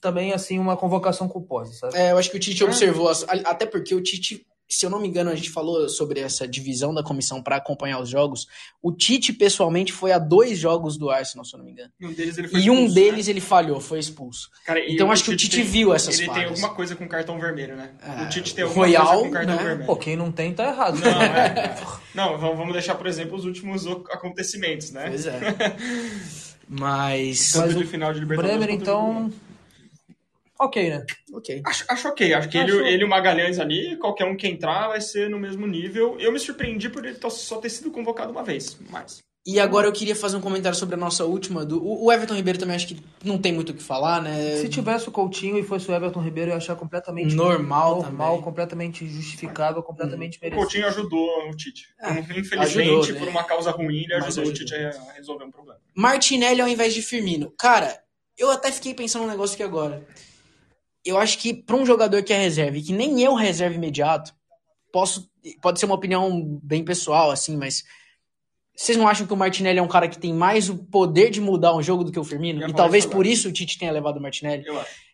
[0.00, 1.96] também, assim, uma convocação culposa, sabe?
[1.96, 4.90] É, eu acho que o Tite observou, as- a- até porque o Tite, se eu
[4.90, 8.46] não me engano, a gente falou sobre essa divisão da comissão para acompanhar os jogos.
[8.82, 11.90] O Tite, pessoalmente, foi a dois jogos do Arsenal, se eu não me engano.
[12.00, 14.48] E um deles ele foi E um deles ele falhou, foi expulso.
[14.52, 14.58] né?
[14.66, 16.50] Cara, Então acho que o Tite tem- viu essas Ele tem falhas.
[16.50, 17.90] alguma coisa com cartão vermelho, né?
[18.00, 19.62] É, o Tite tem alguma Royal, coisa com cartão né?
[19.62, 19.86] vermelho.
[19.86, 20.98] Pô, quem não tem tá errado.
[21.00, 21.76] Não, é.
[22.14, 25.06] Não, vamos deixar, por exemplo, os últimos o- acontecimentos, né?
[25.08, 25.40] Pois é.
[26.68, 27.52] Mas.
[27.52, 28.58] Tanto Mas de o final de Libertadores.
[28.58, 29.32] Bremer, então.
[30.60, 31.04] Ok, né?
[31.32, 31.62] Ok.
[31.64, 34.46] Acho, acho ok, acho que Acho- ele, ele e o Magalhães ali, qualquer um que
[34.46, 36.16] entrar vai ser no mesmo nível.
[36.20, 39.18] Eu me surpreendi por ele só ter sido convocado uma vez, mas...
[39.46, 41.64] E agora eu queria fazer um comentário sobre a nossa última.
[41.64, 41.82] Do...
[41.82, 44.56] O o Everton Ribeiro também acho que não tem muito o que falar, né?
[44.56, 48.30] Se tivesse o Coutinho e fosse o Everton Ribeiro, eu ia achar completamente Normal normal
[48.32, 48.42] também.
[48.44, 50.60] completamente justificável, completamente O merecido.
[50.60, 51.86] Coutinho ajudou o Tite.
[51.98, 53.18] Ah, Infelizmente, ajudou, né?
[53.18, 54.66] por uma causa ruim, ele Mas ajudou, o ajudou.
[54.66, 55.80] Tite a resolver um problema.
[55.94, 57.50] Martinelli ao invés de Firmino.
[57.58, 57.98] Cara,
[58.36, 60.06] eu até fiquei pensando um negócio aqui agora.
[61.04, 64.32] Eu acho que pra um jogador que é reserva e que nem eu reserva imediato,
[64.92, 65.30] posso
[65.62, 67.82] pode ser uma opinião bem pessoal assim, mas
[68.76, 71.40] vocês não acham que o Martinelli é um cara que tem mais o poder de
[71.40, 72.66] mudar um jogo do que o Firmino?
[72.66, 74.64] E talvez isso por isso o Tite tenha levado o Martinelli.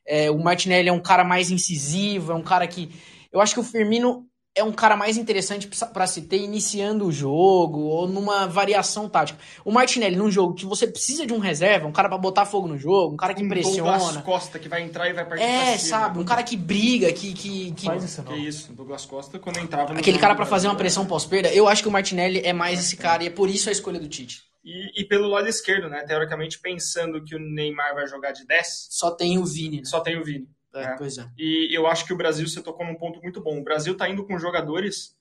[0.07, 2.89] É, o Martinelli é um cara mais incisivo, é um cara que.
[3.33, 4.25] Eu acho que o Firmino
[4.57, 9.09] é um cara mais interessante pra- pra se ter iniciando o jogo ou numa variação
[9.09, 9.39] tática.
[9.65, 12.67] O Martinelli, num jogo que você precisa de um reserva, um cara pra botar fogo
[12.67, 14.23] no jogo, um cara que Um Douglas pressiona.
[14.23, 16.19] Costa que vai entrar e vai partir É, sabe?
[16.19, 17.33] Um cara que briga, que.
[17.35, 18.39] que, que- Faz isso Que não.
[18.39, 21.53] isso, Douglas Costa quando entrava no aquele jogo cara do pra fazer uma pressão pós-perda.
[21.53, 24.01] Eu acho que o Martinelli é mais esse cara e é por isso a escolha
[24.01, 24.41] do Tite.
[24.65, 26.03] E, e pelo lado esquerdo, né?
[26.05, 29.83] Teoricamente, pensando que o Neymar vai jogar de 10, Só tem o Vini, né?
[29.85, 30.49] só tem o Vini.
[30.81, 30.97] É, É.
[30.97, 31.27] Pois é.
[31.39, 33.59] E eu acho que o Brasil, você tocou num ponto muito bom.
[33.59, 35.15] O Brasil tá indo com jogadores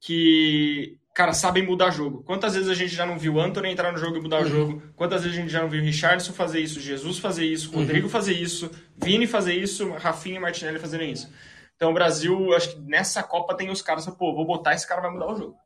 [0.00, 2.22] que, cara, sabem mudar jogo.
[2.24, 4.46] Quantas vezes a gente já não viu o Anthony entrar no jogo e mudar Uhum.
[4.46, 4.82] o jogo?
[4.96, 7.78] Quantas vezes a gente já não viu o Richardson fazer isso, Jesus fazer isso, Uhum.
[7.80, 11.30] Rodrigo fazer isso, Vini fazer isso, Rafinha e Martinelli fazerem isso.
[11.76, 15.00] Então o Brasil, acho que nessa Copa tem os caras, pô, vou botar esse cara
[15.00, 15.56] vai mudar o jogo.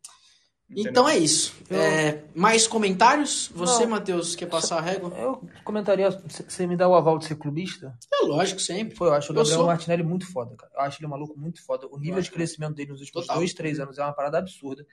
[0.68, 0.90] Entendeu?
[0.90, 1.54] Então é isso.
[1.70, 3.50] Eu- É, mais comentários?
[3.54, 3.90] Você, Não.
[3.90, 5.12] Matheus, quer passar a régua?
[5.16, 7.96] Eu comentaria, você me dá o aval de ser clubista?
[8.12, 8.96] É lógico, sempre.
[8.96, 10.72] Pô, eu acho o Eu Gabriel sou- Martinelli muito foda, cara.
[10.74, 11.86] Eu acho ele um maluco muito foda.
[11.88, 13.36] O nível de crescimento dele nos últimos Total.
[13.38, 14.84] dois, três anos é uma parada absurda.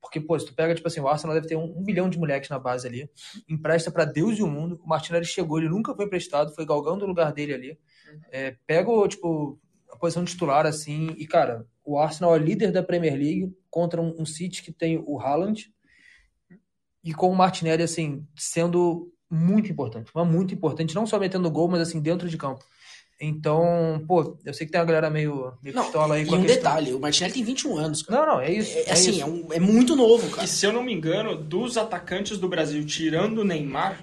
[0.00, 2.18] Porque, pô, se tu pega, tipo assim, o Arsenal deve ter um, um bilhão de
[2.18, 3.10] moleques na base ali.
[3.46, 4.80] Empresta pra Deus e o mundo.
[4.82, 7.78] O Martinelli chegou, ele nunca foi emprestado, foi galgando o lugar dele ali.
[8.32, 9.58] É, pega, o, tipo,
[9.92, 11.14] a posição de titular, assim.
[11.18, 15.02] E, cara, o Arsenal é líder da Premier League contra um, um City que tem
[15.06, 15.70] o Haaland.
[17.02, 20.10] E com o Martinelli, assim, sendo muito importante.
[20.14, 20.94] Mas muito importante.
[20.94, 22.62] Não só metendo gol, mas, assim, dentro de campo.
[23.18, 26.34] Então, pô, eu sei que tem uma galera meio, meio Não, pistola aí e com
[26.34, 26.56] a um questão.
[26.62, 28.20] detalhe, o Martinelli tem 21 anos, cara.
[28.26, 28.76] Não, não, é isso.
[28.78, 29.20] É, é assim, isso.
[29.20, 30.44] é, um- é muito novo, cara.
[30.44, 34.02] E se eu não me engano, dos atacantes do Brasil, tirando o Neymar,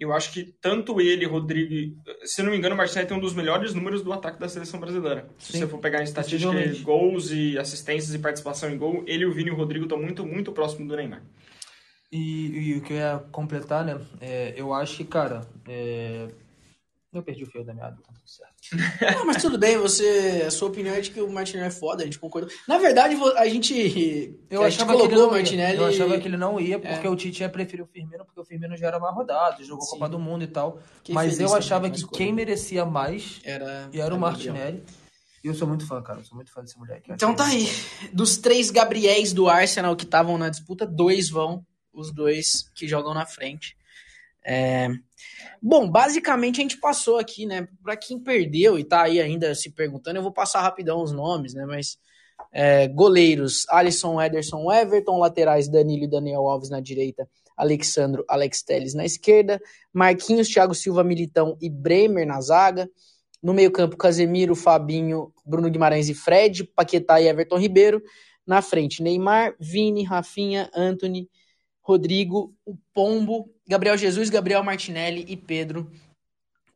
[0.00, 1.94] eu acho que tanto ele, Rodrigo.
[2.24, 4.80] Se não me engano, o Martinelli tem um dos melhores números do ataque da seleção
[4.80, 5.28] brasileira.
[5.38, 5.58] Se Sim.
[5.58, 9.50] você for pegar em estatística, gols e assistências e participação em gol, ele, o Vini
[9.50, 11.22] e o Rodrigo estão muito, muito próximos do Neymar.
[12.10, 14.00] E, e o que eu ia completar, né?
[14.20, 15.42] é, eu acho que, cara.
[15.68, 16.28] é,
[17.12, 18.54] Eu perdi o fio da meada, tá tudo certo.
[19.18, 20.44] Não, mas tudo bem, você.
[20.46, 22.48] A sua opinião é de que o Martinelli é foda, a gente concordou.
[22.68, 24.38] Na verdade, a gente.
[24.48, 25.30] Eu a gente achava, que ele não o ia.
[25.32, 25.76] Martinelli.
[25.78, 27.10] eu achava que ele não ia, porque É.
[27.10, 29.90] o Tite ia preferir o Firmino, porque o Firmino já era mais rodado, jogou Sim.
[29.90, 30.78] Copa do Mundo e tal.
[30.98, 34.18] Fiquei Mas eu achava que quem merecia mais Era, e era o.
[34.18, 34.84] Martinelli.
[35.42, 36.20] E eu sou muito fã, cara.
[36.20, 37.10] Eu sou muito fã desse moleque.
[37.10, 37.66] Então tá aí.
[38.12, 41.64] Dos três Gabriéis do Arsenal que estavam na disputa, dois vão.
[41.92, 43.76] Os dois que jogam na frente.
[44.44, 44.88] É,
[45.62, 47.68] Bom, basicamente a gente passou aqui, né?
[47.82, 51.54] Pra quem perdeu e tá aí ainda se perguntando, eu vou passar rapidão os nomes,
[51.54, 51.66] né?
[51.66, 51.98] Mas
[52.52, 58.94] é, goleiros: Alisson, Ederson, Everton, laterais Danilo e Daniel Alves na direita, Alexandro, Alex Telles
[58.94, 59.60] na esquerda,
[59.92, 62.88] Marquinhos, Thiago Silva, Militão e Bremer na zaga.
[63.42, 68.02] No meio-campo, Casemiro, Fabinho, Bruno Guimarães e Fred, Paquetá e Everton Ribeiro.
[68.46, 71.28] Na frente, Neymar, Vini, Rafinha, Anthony,
[71.82, 75.90] Rodrigo, o Pombo, Gabriel Jesus, Gabriel Martinelli e Pedro.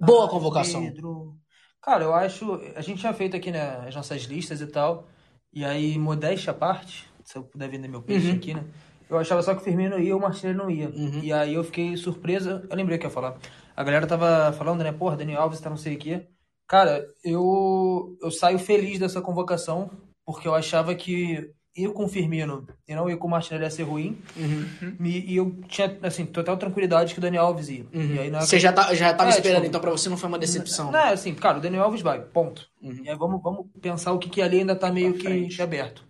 [0.01, 0.83] Boa Ai, convocação.
[0.83, 1.37] Pedro.
[1.83, 2.55] Cara, eu acho.
[2.75, 5.07] A gente tinha feito aqui né, as nossas listas e tal.
[5.53, 8.37] E aí, modéstia à parte, se eu puder vender meu peixe Uhum.
[8.37, 8.65] aqui, né?
[9.09, 10.89] Eu achava só que o Firmino ia e o Martinelli não ia.
[10.89, 11.21] Uhum.
[11.23, 12.67] E aí eu fiquei surpresa.
[12.69, 13.39] Eu lembrei o que eu ia falar.
[13.77, 14.93] A galera tava falando, né?
[14.93, 16.27] Porra, Daniel Alves tá não sei o quê.
[16.67, 19.91] Cara, eu, eu saio feliz dessa convocação,
[20.25, 23.71] porque eu achava que ir com o Firmino e não ir com o Martinelli ia
[23.71, 24.19] ser ruim.
[24.37, 24.97] Uhum.
[25.01, 27.87] E, e eu tinha, assim, total tranquilidade que o Daniel Alves ia.
[27.93, 30.29] E aí, Você já, tá, já tava É, esperando, tipo, então pra você não foi
[30.29, 30.91] uma decepção.
[30.91, 32.69] não, assim, cara, o Daniel Alves vai, ponto.
[32.81, 33.01] Uhum.
[33.05, 36.05] E aí vamos, vamos pensar o que, que ali ainda tá meio que aberto.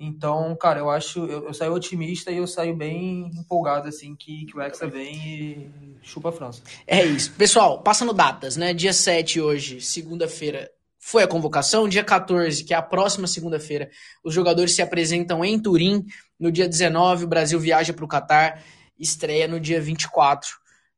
[0.00, 4.46] Então, cara, eu acho, eu, eu saio otimista e eu saio bem empolgado, assim, que,
[4.46, 6.62] que o Hexa vem e chupa a França.
[6.86, 7.32] É isso.
[7.32, 8.72] Pessoal, passando datas, né?
[8.72, 11.88] Dia 7 hoje, segunda-feira, foi a convocação.
[11.88, 13.90] Dia 14, que é a próxima segunda-feira,
[14.24, 16.04] os jogadores se apresentam em Turim.
[16.38, 18.62] No dia 19, o Brasil viaja para o Catar,
[18.98, 20.50] estreia no dia 24.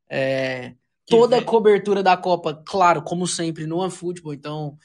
[0.08, 0.72] É,
[1.06, 4.76] toda a cobertura da Copa, claro, como sempre, no OneFootball, então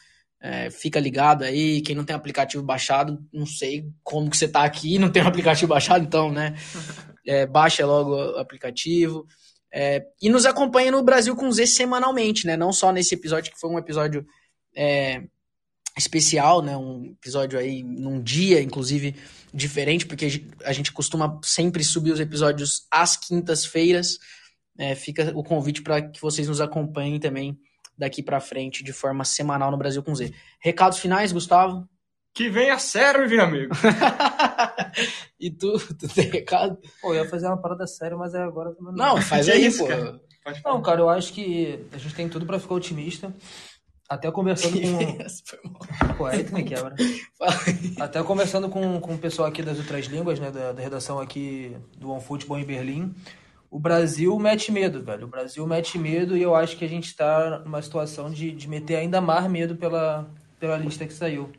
[0.41, 1.81] é, fica ligado aí.
[1.81, 5.27] Quem não tem aplicativo baixado, não sei como que você tá aqui não tem o
[5.27, 6.55] aplicativo baixado, então, né?
[7.27, 9.25] É, baixa logo o aplicativo.
[9.73, 12.55] É, e nos acompanha no Brasil com Z semanalmente, né?
[12.55, 14.23] Não só nesse episódio, que foi um episódio
[14.75, 15.23] é,
[15.97, 16.75] especial, né?
[16.75, 19.15] Um episódio aí num dia, inclusive,
[19.53, 20.25] diferente, porque
[20.65, 24.17] a gente- costuma sempre subir os episódios às quintas-feiras.
[24.77, 27.57] É, fica o convite para que vocês nos acompanhem também
[27.97, 30.33] daqui para frente, de forma semanal no Brasil com Z.
[30.59, 31.87] Recados finais, Gustavo?
[32.33, 33.73] Que venha serve, amigo.
[35.39, 36.77] e tu, tu tem recado?
[37.01, 39.65] Pô, eu ia fazer uma parada séria, mas é agora também Não, faz Que aí,
[39.65, 39.87] isso, pô.
[39.87, 40.19] cara?
[40.63, 43.33] Não, cara, eu acho que a gente tem tudo pra ficar otimista.
[44.07, 46.15] Até conversando com.
[46.17, 46.95] Pô, aí tu me quebra.
[47.99, 51.75] Até conversando com, com o pessoal aqui das outras línguas, né, da, da redação aqui
[51.97, 53.15] do OneFootball em Berlim,
[53.69, 55.25] o Brasil mete medo, velho.
[55.25, 58.69] O Brasil mete medo e eu acho que a gente tá numa situação de, de
[58.69, 60.29] meter ainda mais medo pela,
[60.59, 61.51] pela lista que saiu.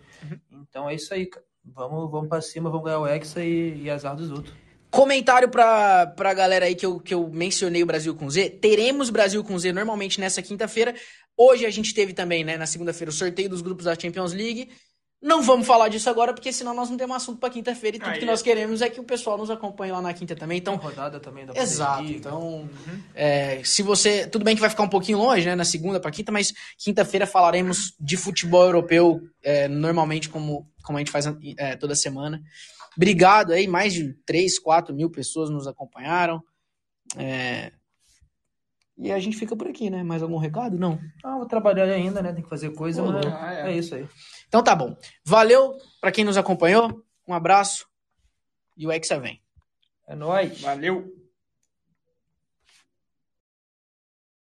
[0.50, 1.44] Então é isso aí, cara.
[1.64, 4.54] Vamos, vamos pra cima, vamos ganhar o Hexa e, e azar dos outros.
[4.96, 8.48] Comentário pra, pra galera aí que eu, que eu mencionei o Brasil com Z.
[8.62, 10.94] Teremos Brasil com Z normalmente nessa quinta-feira.
[11.36, 14.70] Hoje a gente teve também, né, na segunda-feira, o sorteio dos grupos da Champions League.
[15.20, 17.98] Não vamos falar disso agora, porque senão nós não temos assunto pra quinta-feira.
[17.98, 18.26] E tudo que é.
[18.26, 20.56] nós queremos é que o pessoal nos acompanhe lá na quinta também.
[20.56, 22.04] Então, rodada também da Exato.
[22.04, 22.66] Então,
[23.14, 24.26] é, se você.
[24.26, 25.54] Tudo bem que vai ficar um pouquinho longe, né?
[25.54, 31.00] Na segunda para quinta, mas quinta-feira falaremos de futebol europeu, é, normalmente, como, como a
[31.02, 31.26] gente faz
[31.58, 32.40] é, toda semana.
[32.96, 36.42] Obrigado aí, mais de 3, 4 mil pessoas nos acompanharam.
[37.16, 37.72] É,
[38.98, 40.02] E a gente fica por aqui, né?
[40.02, 40.78] Mais algum recado?
[40.78, 40.98] Não.
[41.22, 42.32] Ah, vou trabalhar ainda, né?
[42.32, 43.26] Tem que fazer coisa, Pô, mas.
[43.26, 43.72] Ah, é.
[43.72, 44.08] é isso aí.
[44.48, 44.96] Então tá bom.
[45.24, 47.02] Valeu para quem nos acompanhou.
[47.28, 47.86] Um abraço.
[48.76, 49.42] e o Hexa vem.
[50.08, 50.60] É nóis.
[50.60, 51.12] Valeu!